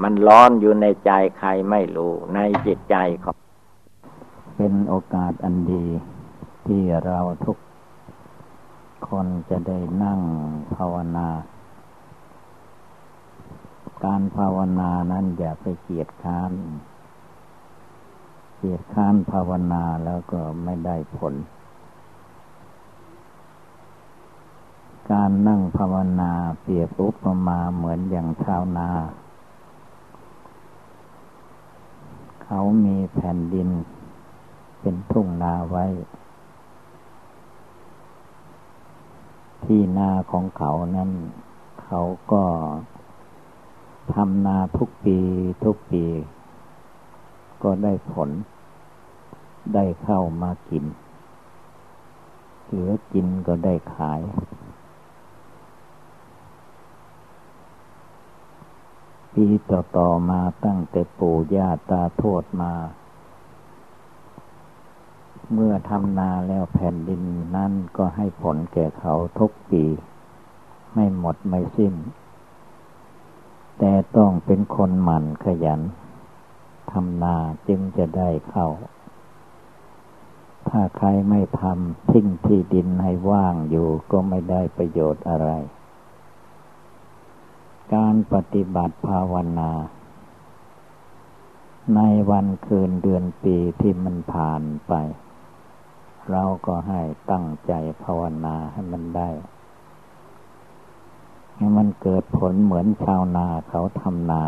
[0.02, 3.36] มันร้อนอยู่ในใจใครไม่รู้ ในจิตใจของ
[4.58, 5.86] เป็นโอกาสอันดี
[6.66, 7.58] ที่เราทุก
[9.08, 10.20] คนจะได้นั่ง
[10.76, 11.28] ภาวนา
[14.04, 16.52] การภาวนานั้นอย่าไปเกียดค้าน
[18.58, 21.34] เกียดค้านภาวนาแล้วก็ไม่ได้ผล
[25.12, 26.32] การนั่งภาวนา
[26.62, 28.90] เปรียบอุปมาเหมือนอย่างชาวนา
[32.44, 33.70] เขามีแผ่นดิน
[34.80, 35.86] เป็นทุ่งนาไว้
[39.64, 41.12] ที่นาของเขานั้น
[41.84, 42.02] เขา
[42.32, 42.44] ก็
[44.14, 45.18] ทำนาทุกปี
[45.64, 46.04] ทุกปี
[47.64, 48.30] ก็ได้ผล
[49.74, 50.86] ได้เข้ามากิน
[52.66, 54.22] เหลือกินก็ได้ขาย
[59.34, 62.74] ปีต่อๆมาตั้งแต่ปู่ย่าตาโทษมา
[65.54, 67.24] เมื่อทำนาแล้วแผ่นดิน
[67.56, 69.84] นั่นก็ให้ผลแก่เขาทุกปี
[70.94, 71.94] ไม่หมดไม่สิ้น
[73.80, 75.82] แต่ต้องเป็นคนหมั่นขยัน
[76.92, 77.36] ทำนา
[77.68, 78.68] จึงจะได้เข้า
[80.70, 85.50] ถ้าใครไม่ทำทิ้งที่ดินให้ว่างอยู่ก็ไม่ได้ประโยชน์อะไร
[87.94, 89.72] การปฏิบัติภาวนา
[91.96, 94.94] ในวันคืนเดือนปีที่มันผ่านไป
[96.32, 97.74] เราก็ให้ตั้งใจ
[98.04, 99.30] ภาวนาให้มันได้
[101.56, 104.44] ให้มันเกิดผลเหมือนชาวนาเขาทำนา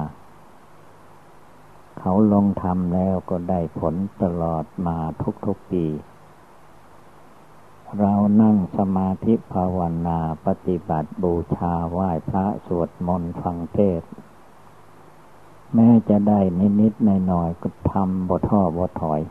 [2.00, 4.98] เขาลงทำแล้วก็ได้ผลตลอดมา
[5.46, 5.86] ทุกๆปี
[8.00, 14.02] เรานั่งสมาธิภาวนาปฏิบัติบูชาไหว้พระสวดมนต์ฟังเทศ
[15.74, 16.40] แม้จะได้
[16.82, 19.22] นิดๆหน่อยๆก็ทำบ่ท้อบ่ถอย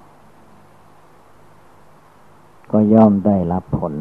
[2.71, 3.95] ก็ย่อมได้รับผล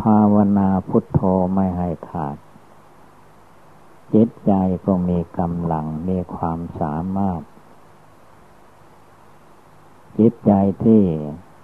[0.00, 1.20] ภาวนาพุทโธ
[1.54, 2.36] ไม่ให้ขาด
[4.14, 4.52] จิตใจ
[4.86, 7.40] ก็มีกำลังมีความสามารถ
[10.18, 10.52] จิตใจ
[10.84, 11.02] ที่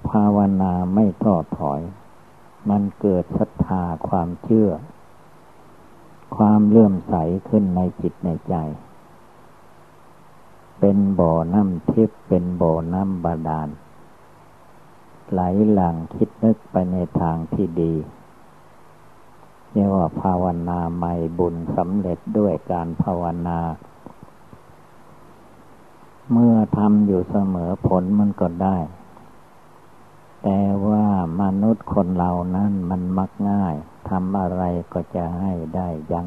[0.09, 1.81] ภาวนาไม่ท้อถอย
[2.71, 4.71] มันเกิดศรัทธาความเชื่อ
[6.37, 7.15] ความเลื่อมใส
[7.49, 8.55] ขึ้นในจิตในใจ
[10.81, 13.69] เป็นบ่อน้ำทิพย์เป็นบ่อน้ำบาดาล
[15.31, 15.41] ไหล
[15.73, 17.95] หลังคิดนึกไปในทางที่ดี
[19.73, 23.59] เรียกว่าภาวนาใหม่บุญสำเร็จด้วยการภาวนา
[26.33, 28.79] เมื่อทำอยู่เสมอผลมันก็ได้
[30.43, 31.05] แต่ว่า
[31.41, 33.75] มนุษย์คนเรานั้นมันมักง่าย
[34.09, 34.63] ทำอะไร
[34.93, 36.27] ก็จะให้ได้ยัง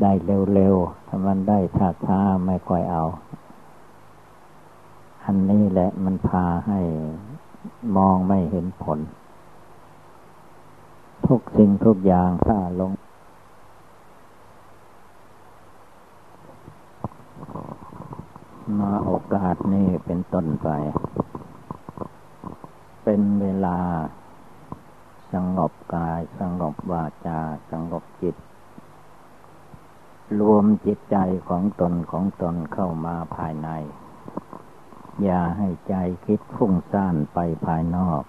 [0.00, 0.12] ได้
[0.54, 1.58] เร็วๆถ้ามันได้
[2.06, 3.04] ช้าๆไม่ค่อยเอา
[5.24, 6.80] อันนี้แหละมันพาให้
[7.96, 8.98] มองไม่เห็นผล
[11.26, 12.92] ทุกสิ่งทุกอย่างถ้าลง
[18.80, 20.68] มาโอกกาสนี้เป็นต้นไป
[23.04, 23.78] เป็นเวลา
[25.32, 27.40] สงบกาย สงบวาจา
[27.70, 28.36] สงบจิต
[30.40, 31.16] รวมจิตใจ
[31.48, 33.68] ของตนของตนเข้ามาภายใน
[35.22, 35.94] อย่าให้ใจ
[36.24, 38.22] คิดฟุ้งซ่านไปภายนอก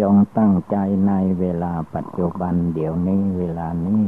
[0.00, 0.76] จงตั้งใจ
[1.08, 4.06] ในเวลาปัจจุบันเดี๋ยวนี้เวลานี้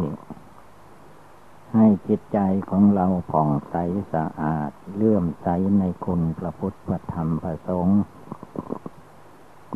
[1.75, 2.39] ให้จิตใจ
[2.71, 3.77] ของเราผ่องใส
[4.15, 5.49] สะอาด เลื่อมใส
[5.79, 8.01] ในคุณพระพุทธธรรมพระสงฆ์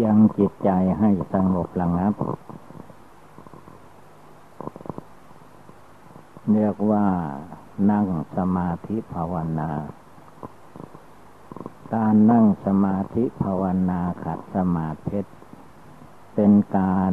[0.02, 2.14] ยังจิตใจให้สงบระงับ
[6.52, 7.06] เรียกว่า
[7.90, 9.70] นั่งสมาธิภาวนา
[11.94, 15.20] การนั่งสมาธิภาวนาขัดสมาธิ
[16.34, 17.12] เป็นการ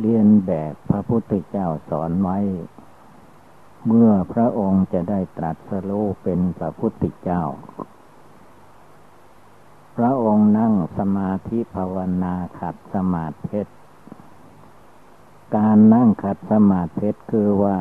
[0.00, 2.38] เรียนแบบพระพุทธเจ้าสอนไว้
[3.86, 7.42] เมื่อพระองค์จะได้ตรัสรู้เป็นพระพุทธเจ้า
[9.96, 13.60] พระองค์นั่งสมาธิภาวนาขัดสมาธิ
[15.56, 17.78] การนั่งขัดสมาธิคือว่า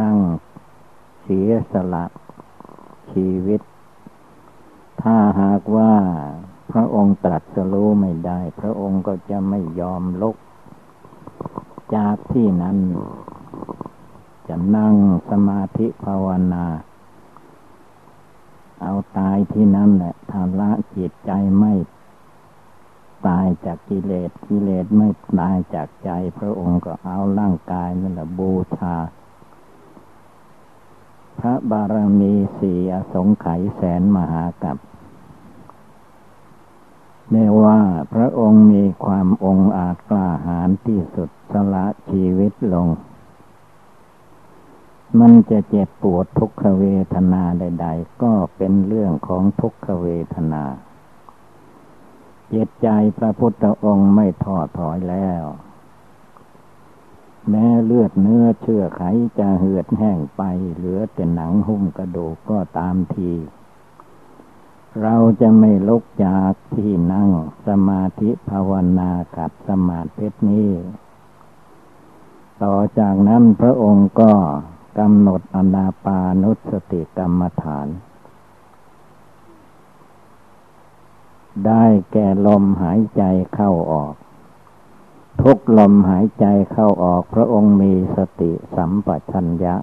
[0.00, 0.16] นั่ง
[1.22, 2.06] เสียสละ
[3.12, 3.60] ชีวิต
[5.02, 5.92] ถ้าหากว่า
[6.72, 10.36] พระองค์ตรัสรู้ไม่ได้ พระองค์ก็จะไม่ยอมลุก
[11.94, 12.78] จากที่นั้น
[14.48, 14.94] จะนั่ง
[15.30, 16.66] สมาธิภาวนา
[18.82, 21.72] เอาตายที่นั่นแหละทาละจิตใจไม่
[23.26, 25.08] ตายจากกิเลสกิเลสไม่
[25.38, 28.96] ตายจากใจ พระองค์ก็เอาร่างกายนั่นแหละบูชา
[31.38, 34.76] พระบารมีสี่อสงไขยแสนมหากับ
[37.30, 37.80] เนว่า
[38.12, 42.88] พระองค์มีความองอาจกล้าหาญที่สุดสละชีวิตลง
[45.20, 50.64] มันจะเจ็บปวดทุกขเวทนาใด ๆ ก็เป็นเรื่องของทุกขเวทนา
[52.48, 55.44] เจตใจพระพุทธองค์ไม่ท้อถอยแล้ว
[57.50, 59.02] แม้เลือดเนื้อเชื่อไข
[59.38, 60.42] จะเหือดแห้งไป
[60.76, 63.32] เหลือแต่หนังหุ้มกระดูกก็ตามที
[65.02, 67.30] เราจะไม่ลุกจากที่นั่ง
[67.66, 70.70] สมาธิภาวนากับสมาธินี้
[72.62, 74.32] ต่อจากนั้นพระองค์ก็
[74.98, 77.88] กำหนดอนาปานุสติกรรมฐาน
[81.66, 83.22] ได้แก่ลมหายใจ
[83.54, 84.14] เข้าออก
[85.42, 89.74] ทุกลมหายใจเข้าออกพระองค์มีสติสัมปชัญญะ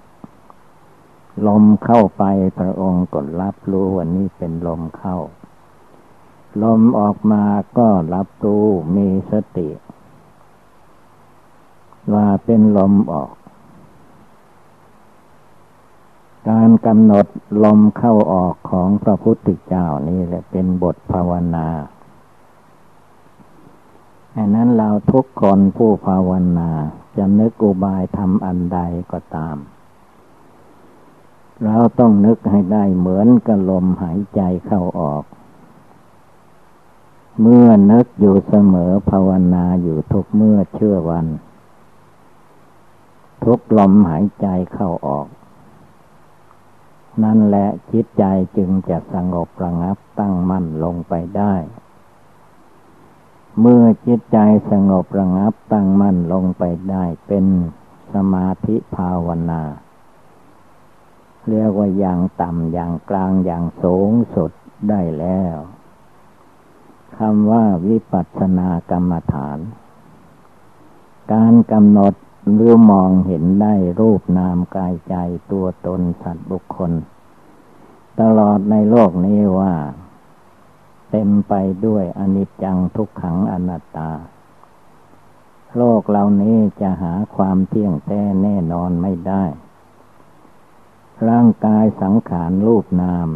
[1.46, 2.24] ลมเข้าไป
[2.58, 5.16] พระองค์ก็รับรู้ว่านี่เป็นลมเข้า
[6.62, 7.44] ลมออกมา
[7.78, 8.64] ก็รับรู้
[8.96, 9.68] มีสติ
[12.14, 13.32] ว่าเป็นลมออก
[16.50, 17.26] การกำหนด
[17.64, 21.68] ลมเข้าออกของพระพุทธเจ้านี่แหละเป็นบทภาวนา
[24.36, 26.70] อันนั้นเราทุกคนผู้ภาวนา
[27.16, 28.78] จะนึกอุบายทำอันใด
[29.12, 29.56] ก็ตาม
[31.62, 35.24] เราต้องนึกให้ได้เหมือนกับลมหายใจเข้าออก
[37.40, 41.26] เมื่อนึกอยู่เสมอภาวนาอยู่ทุกเมื่อเชื่อวัน
[43.44, 45.26] ทุกลมหายใจเข้าออก
[47.22, 48.24] นั่นแหละจิตใจ
[48.56, 51.54] จึงจะสงบระงับตั้งมั่นลงไปได้
[53.60, 54.38] เมื่อจิตใจ
[54.70, 57.46] สงบระงับตั้งมั่นลงไปได้เป็น
[58.14, 59.62] สมาธิภาวนา
[61.48, 64.50] เรียกว่าอย่างต่ำอย่างกลางอย่างสูงสุด
[64.88, 65.56] ได้แล้ว
[67.18, 69.58] คำว่าวิปัสสนากรรมฐาน
[71.32, 72.14] การกำหนด
[72.52, 75.14] หรือมองเห็นได้รูปนามกายใจ
[75.50, 76.92] ตัวตนสัตว์บุคคล
[78.20, 79.74] ตลอดในโลกนี้ว่า
[81.10, 81.54] เต็มไป
[81.86, 84.10] ด้วยอนิจจังทุกขังอนัตตา
[85.76, 89.44] โลกเหล่านี้จะหาความเที่ยงแท้แน่นอนไม่ได้
[91.28, 93.28] ร่างกายสังขารรูปนาม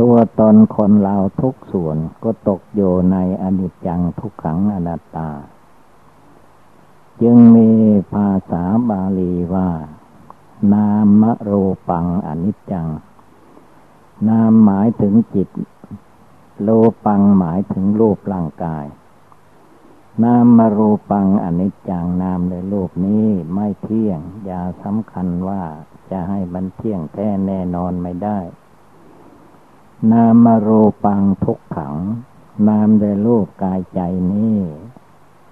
[0.00, 5.30] ตัวตนคนเราทุกส่วนก็ตกอยู่ในอนิจจังทุกขังอนัตตา
[7.22, 7.70] จึงมี
[8.12, 9.68] ภาษาบาลีว่า
[10.72, 11.52] นามโร
[11.88, 12.88] ปังอนิจจัง
[14.28, 15.48] นามหมายถึงจิต
[16.62, 16.68] โล
[17.06, 18.84] ปังหมายถึงรูปร่างกาย
[20.24, 25.62] นามมารูปังอนิจจังนามในโลกนี้ไม่เที่ยง อย่าสำคัญว่า
[26.10, 28.38] จะให้มันเที่ยงแท้แน่นอนไม่ได้
[30.12, 31.94] นามมารูปังทุกขัง
[32.68, 34.00] นามในโลกกายใจ
[34.32, 34.58] นี้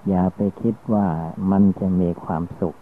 [0.08, 1.08] อย่าไปคิดว่า
[1.50, 2.76] มันจะมีความสุข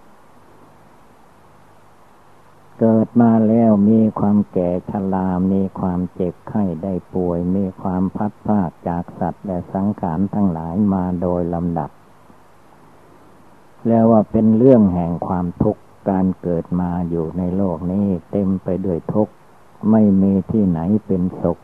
[2.81, 11.91] เกิดมาแล้วมีความแก่ชรา มีความเจ็บไข้ได้ป่วย มีความพัดพากจากสัตว์และสังขารทั้งหลายมาโดยลำดับ
[13.89, 19.33] แล้วว่าเป็นเรื่องแห่งความทุกข์การเกิดมาอยู่ในโลกนี้เต็มไปด้วยทุกข์
[19.91, 21.59] ไม่มีที่ไหนเป็นสุข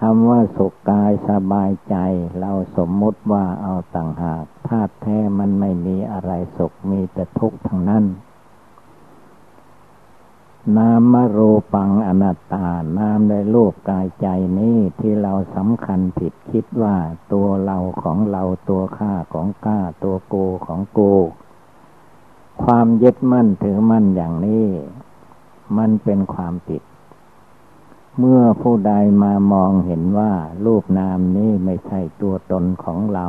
[0.00, 1.96] คำว่าสุขกายสบายใจ
[2.40, 8.04] เราสมมติว่าเอาต่างหากธาตุแท้มันไม่มีอะไรสุขมีแต่ทุกข์ทั้งนั้น
[10.76, 11.38] นามโร
[11.74, 14.26] ปังอนัตตา นามในโลกกายใจ
[14.58, 16.96] นี้ที่เราสำคัญผิดคิดว่า
[17.32, 20.36] ตัวเราของเราตัวข้าของข้าตัวโก
[20.66, 21.00] ของโก
[22.62, 24.66] ความยึดมั่นถือมั่นอย่างนี้
[25.76, 26.82] มันเป็นความผิด
[28.18, 28.92] เมื่อผู้ใด
[29.22, 30.32] มามองเห็นว่า
[30.64, 33.26] รูปนามนี้ไม่ใช่ตัวตนของเรา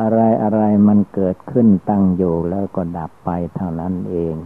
[0.00, 4.36] อะไรอะไรมันเกิดขึ้นตั้งอยู่แล้วก็ดับไปเท่านั้นเอง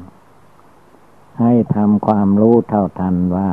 [1.41, 3.51] ให้ทำความรู้เท่าทันว่า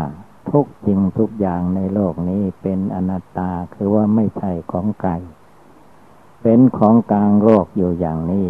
[0.50, 5.12] ทุกจริงทุกอย่างในโลกนี้เป็นอนัตตาคือว่าไม่ใช่ของไกล
[6.42, 8.50] เป็นของกลางโลกอยู่อย่างนี้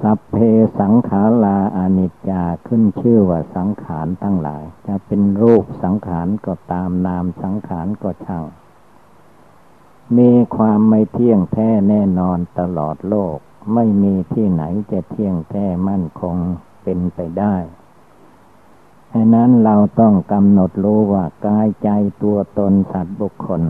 [0.00, 0.36] สัพเพ
[0.80, 8.44] สังขาราอนิจจาขึ้นชื่อว่าสังขารทั้งหลาย จะเป็นรูปสังขารก็ตามนามสังขารก็ช่าง
[10.18, 13.36] มีความไม่เที่ยงแท้แน่นอนตลอดโลก
[13.74, 14.62] ไม่มีที่ไหน
[14.92, 16.36] จะเที่ยงแท้มั่นคง
[16.90, 17.56] เป็นไปได้
[19.12, 21.88] ฉะนั้นเราต้องกำหนดรู้ว่ากายใจ
[22.22, 23.62] ตัวตนสัตว์บุคคล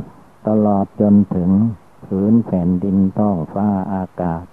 [0.49, 1.51] ตลอดจนถึง
[2.05, 4.45] ผืนแผ่นดินท้องฟ้าอากาศ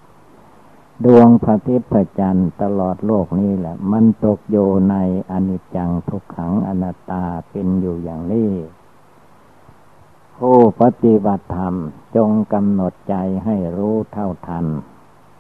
[1.06, 4.58] ดวงพระทิตย์พระจันทร์ตลอดโลกนี้แหละ มันตกโย
[4.90, 4.96] ใน
[5.32, 8.52] อนิจจังทุกขังอนัตตาเป็นอยู่อย่างนี้
[10.38, 11.76] ผู้ปฏิบัติธรรม
[12.16, 13.16] จงกำหนดใจ
[13.46, 14.68] ให้รู้เท่าทัน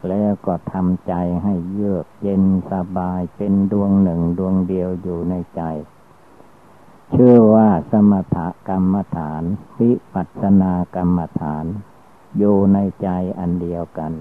[0.10, 5.62] แล้วก็ทำใจให้เยือกเย็นสบายเป็นดวงหนึ่งดวงเดียวอยู่ในใจ
[7.12, 8.38] เชื่อว่าสมถ
[8.68, 9.44] กรรมฐาน
[9.80, 11.66] วิปัสสนากรรมฐาน
[12.38, 14.14] อยู่ในใจอันเดียวกัน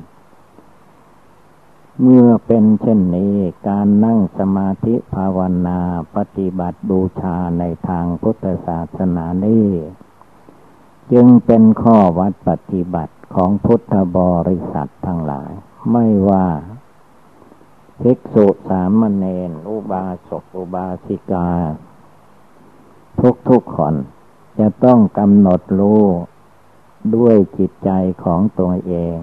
[2.02, 3.36] เมื่อเป็นเช่นนี้
[3.68, 5.80] การนั่งสมาธิภาวนา
[6.16, 9.66] ปฏิบัติบูชาในทางพุทธศาสนานี้
[11.12, 15.50] จึงเป็นข้อวัดปฏิบัติของพุทธบริษัททั้งหลาย
[15.92, 16.48] ไม่ว่า
[18.00, 21.50] ภิกษุสามเณรอุบาสกอุบาสิกา
[23.20, 23.94] ทุกทุกคน
[24.58, 26.04] จะต้องกำหนดรู้
[27.16, 27.90] ด้วยจิตใจ
[28.24, 29.18] ของตัวเอง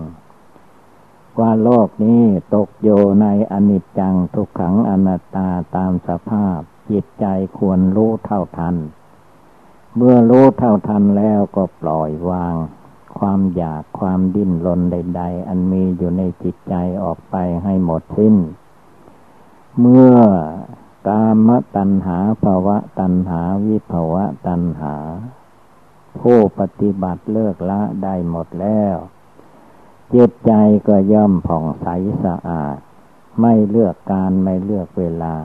[1.40, 2.24] ว่าโลกนี้
[2.56, 2.90] ตกโย
[3.22, 6.60] ในอนิจจังทุกขังอนัตตาตามสภาพ
[6.90, 7.26] จิตใจ
[7.58, 8.76] ควรรู้เท่าทัน
[9.98, 12.56] เมื่อรู้เท่าทันแล้วก็ปล่อยวาง
[13.18, 18.36] ความอยากความดิ้นรนใด ๆ อันมีอยู่ในจิตใจออกไปให้หมดสิ้น
[19.80, 20.16] เมื่อ
[21.08, 24.96] กามตัณหาภาวะตัณหาวิภาวะตัณหา
[26.20, 28.96] ผู้ปฏิบัติเลิกละได้หมดแล้ว
[30.14, 30.52] จิตใจ
[30.88, 31.88] ก็ย่อมผ่องใส
[32.24, 32.78] สะอาด
[33.42, 35.36] ไม่เลือกการไม่เลือกเวลา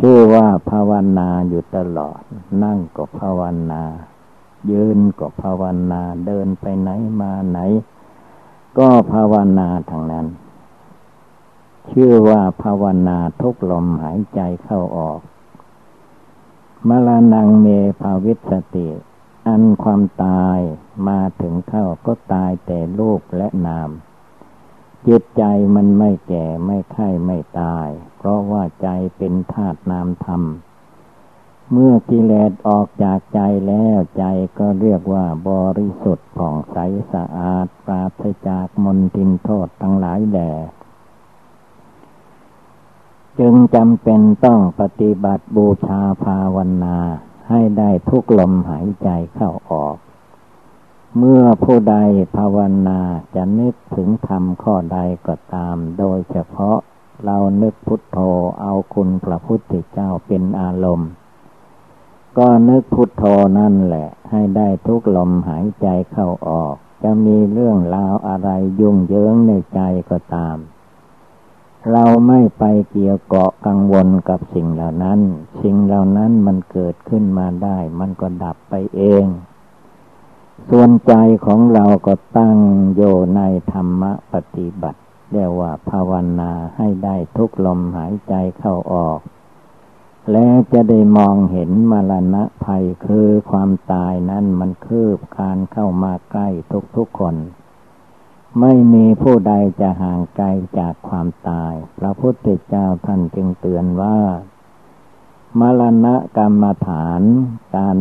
[0.00, 2.20] ชื่อว่าภาวนาอยู่ตลอด
[2.62, 3.40] นั่งก็ภาว
[3.70, 3.82] นา
[4.70, 6.90] ยืนก็ภาวนา เดินไปไหน
[7.20, 7.58] มาไหน
[8.78, 10.26] ก็ภาวนาทางนั้น
[11.90, 15.20] ชื่อว่าภาวนาทุกลมหายใจเข้าออก
[16.88, 17.66] มรณงเม
[18.00, 18.88] ภาวิสติ
[19.46, 20.58] อันความตาย
[21.08, 23.90] มาถึงเข้าก็ตายแต่รูปและนาม
[25.08, 25.44] จิตใจ
[25.74, 30.42] มันไม่แก่ไม่ไข้ไม่ตาย เพราะว่าใจเป็นธาตุนามธรรม
[31.72, 34.24] เมื่อกิเลสออกจากใจแล้วใจ
[34.58, 36.76] ก็เรียกว่าบริสุทธิ์ผ่องใส
[37.12, 40.52] สะอาด ปราศจากมลทินโทษทั้งหลายแด่
[43.38, 46.98] จึงจำเป็นต้องปฏิบัติบูชาภาวนา
[47.48, 49.96] ให้ได้ทุกลมหายใจเข้าออก
[51.18, 51.96] เมื่อผู้ใด
[52.36, 52.58] ภาว
[52.88, 53.00] นา
[53.34, 56.78] จะนึกถึงธรรมข้อใดก็ตาม โดยเฉพาะ
[57.24, 58.18] เรานึกพุทโธ
[58.60, 61.10] เอาคุณพระพุทธเจ้าเป็นอารมณ์
[62.38, 63.24] ก็นึกพุทโธ
[63.58, 68.48] นั่นแหละ ให้ได้ทุกลมหายใจเข้าออก จะมีเรื่องราวอะไร
[68.80, 70.56] ยุ่งเยิงในใจก็ตาม
[71.92, 75.20] เราไม่ไปเกี่ยวเกาะกังวลกับสิ่งเหล่านั้น
[75.62, 79.26] สิ่งเหล่านั้นมันเกิดขึ้นมาได้ มันก็ดับไปเอง
[80.70, 81.14] ส่วนใจ
[81.46, 82.56] ของเราก็ตั้ง
[82.94, 83.02] โย
[83.36, 83.40] ใน
[83.72, 84.02] ธรรม
[84.32, 85.00] ปฏิบัติ
[85.32, 89.20] เรียกว่าภาวนาให้ได้ทุกลมหายใจเข้าออก
[90.32, 96.48] แล้วจะได้มองเห็นมรณะภัยคือความตายนั้นมันคืบคานเข้ามาใกล้
[96.96, 97.36] ทุกๆคน
[98.60, 100.46] ไม่มีผู้ใดจะห่างไกล
[100.78, 104.18] จากความตาย พระพุทธเจ้าท่านจึงเตือนว่า
[105.60, 107.22] มรณะกรรมฐาน
[107.76, 107.98] การ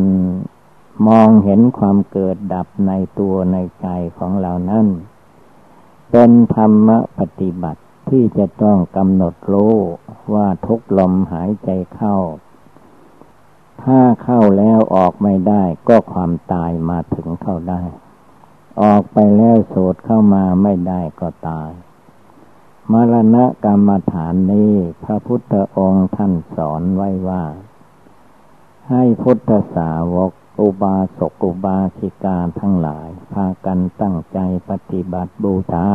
[1.07, 3.87] มองเห็นความเกิดดับในตัวในใจ
[4.17, 4.87] ของเรานั้น
[6.11, 6.89] เป็นธรรม
[7.19, 9.75] ปฏิบัติที่จะต้องกำหนดรู้
[10.33, 12.17] ว่าทุกลมหายใจเข้า
[13.83, 17.83] ถ้าเข้าแล้วออกไม่ได้ก็ความตายมาถึงเข้าได้
[18.81, 21.71] ออกไปแล้วสดเข้ามาไม่ได้ก็ตาย
[22.91, 24.73] มรณะกรรมฐานนี้
[25.03, 27.43] พระพุทธองค์ท่านสอนไว้ว่า
[28.89, 30.31] ให้พุทธสาวก
[30.61, 34.39] อุบาสกอุบาสิกาทั้งหลาย พากันตั้งใจ
[34.69, 35.87] ปฏิบัติบูชา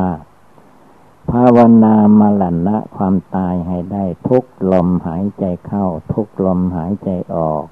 [1.30, 7.64] ภาวนามลัณะความตายให้ได้ทุกลมหายใจเข้า ทุกลมหายใจออก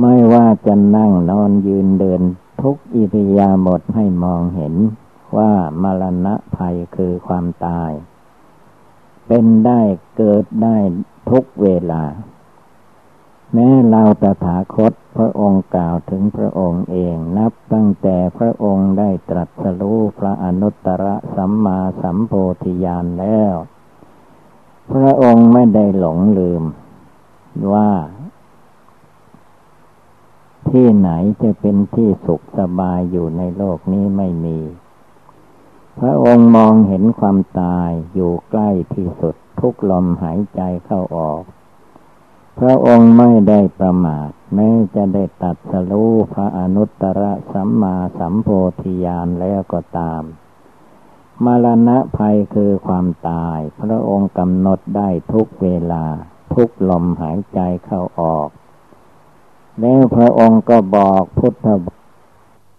[0.00, 2.22] ไม่ว่าจะนั่งนอนยืนเดิน
[2.62, 4.74] ทุกอิริยาบถให้มองเห็น
[5.36, 5.52] ว่า
[5.82, 7.90] มรณะภัยคือความตาย
[9.26, 9.80] เป็นได้
[10.16, 10.76] เกิดได้
[11.30, 12.02] ทุกเวลา
[13.56, 21.04] แม้เราตถาคตพระองค์กล่าวถึงพระองค์เองนับตั้งแต่พระองค์ได้ตรัสรู้พระอนุตตร
[21.36, 22.32] สัมมาสัมโพ
[22.62, 23.54] ธิญาณแล้ว
[24.92, 26.62] พระองค์ไม่ได้หลงลืม
[27.72, 27.90] ว่า
[30.68, 31.10] ที่ไหน
[31.42, 34.58] จะเป็นที่สุขสบายอยู่ในโลกนี้ไม่มี
[36.00, 41.42] พระองค์มองเห็นความตายอยู่ใกล้ที่สุดทุกลมหายใจเข้าออก
[42.58, 48.48] พระองค์ไม่ได้ประมาทแม้จะได้ตัดสรู้พระอนุตตรสัมมาสัมโพ
[48.80, 50.22] ธิญาณแล้วก็ตาม
[51.44, 56.04] มรณะภัยคือความตาย พระองค์กำหนดได้ทุกเวลา
[56.54, 58.48] ทุกลมหายใจเข้าออก
[59.80, 61.66] แล้วพระองค์ก็บอกพุทธ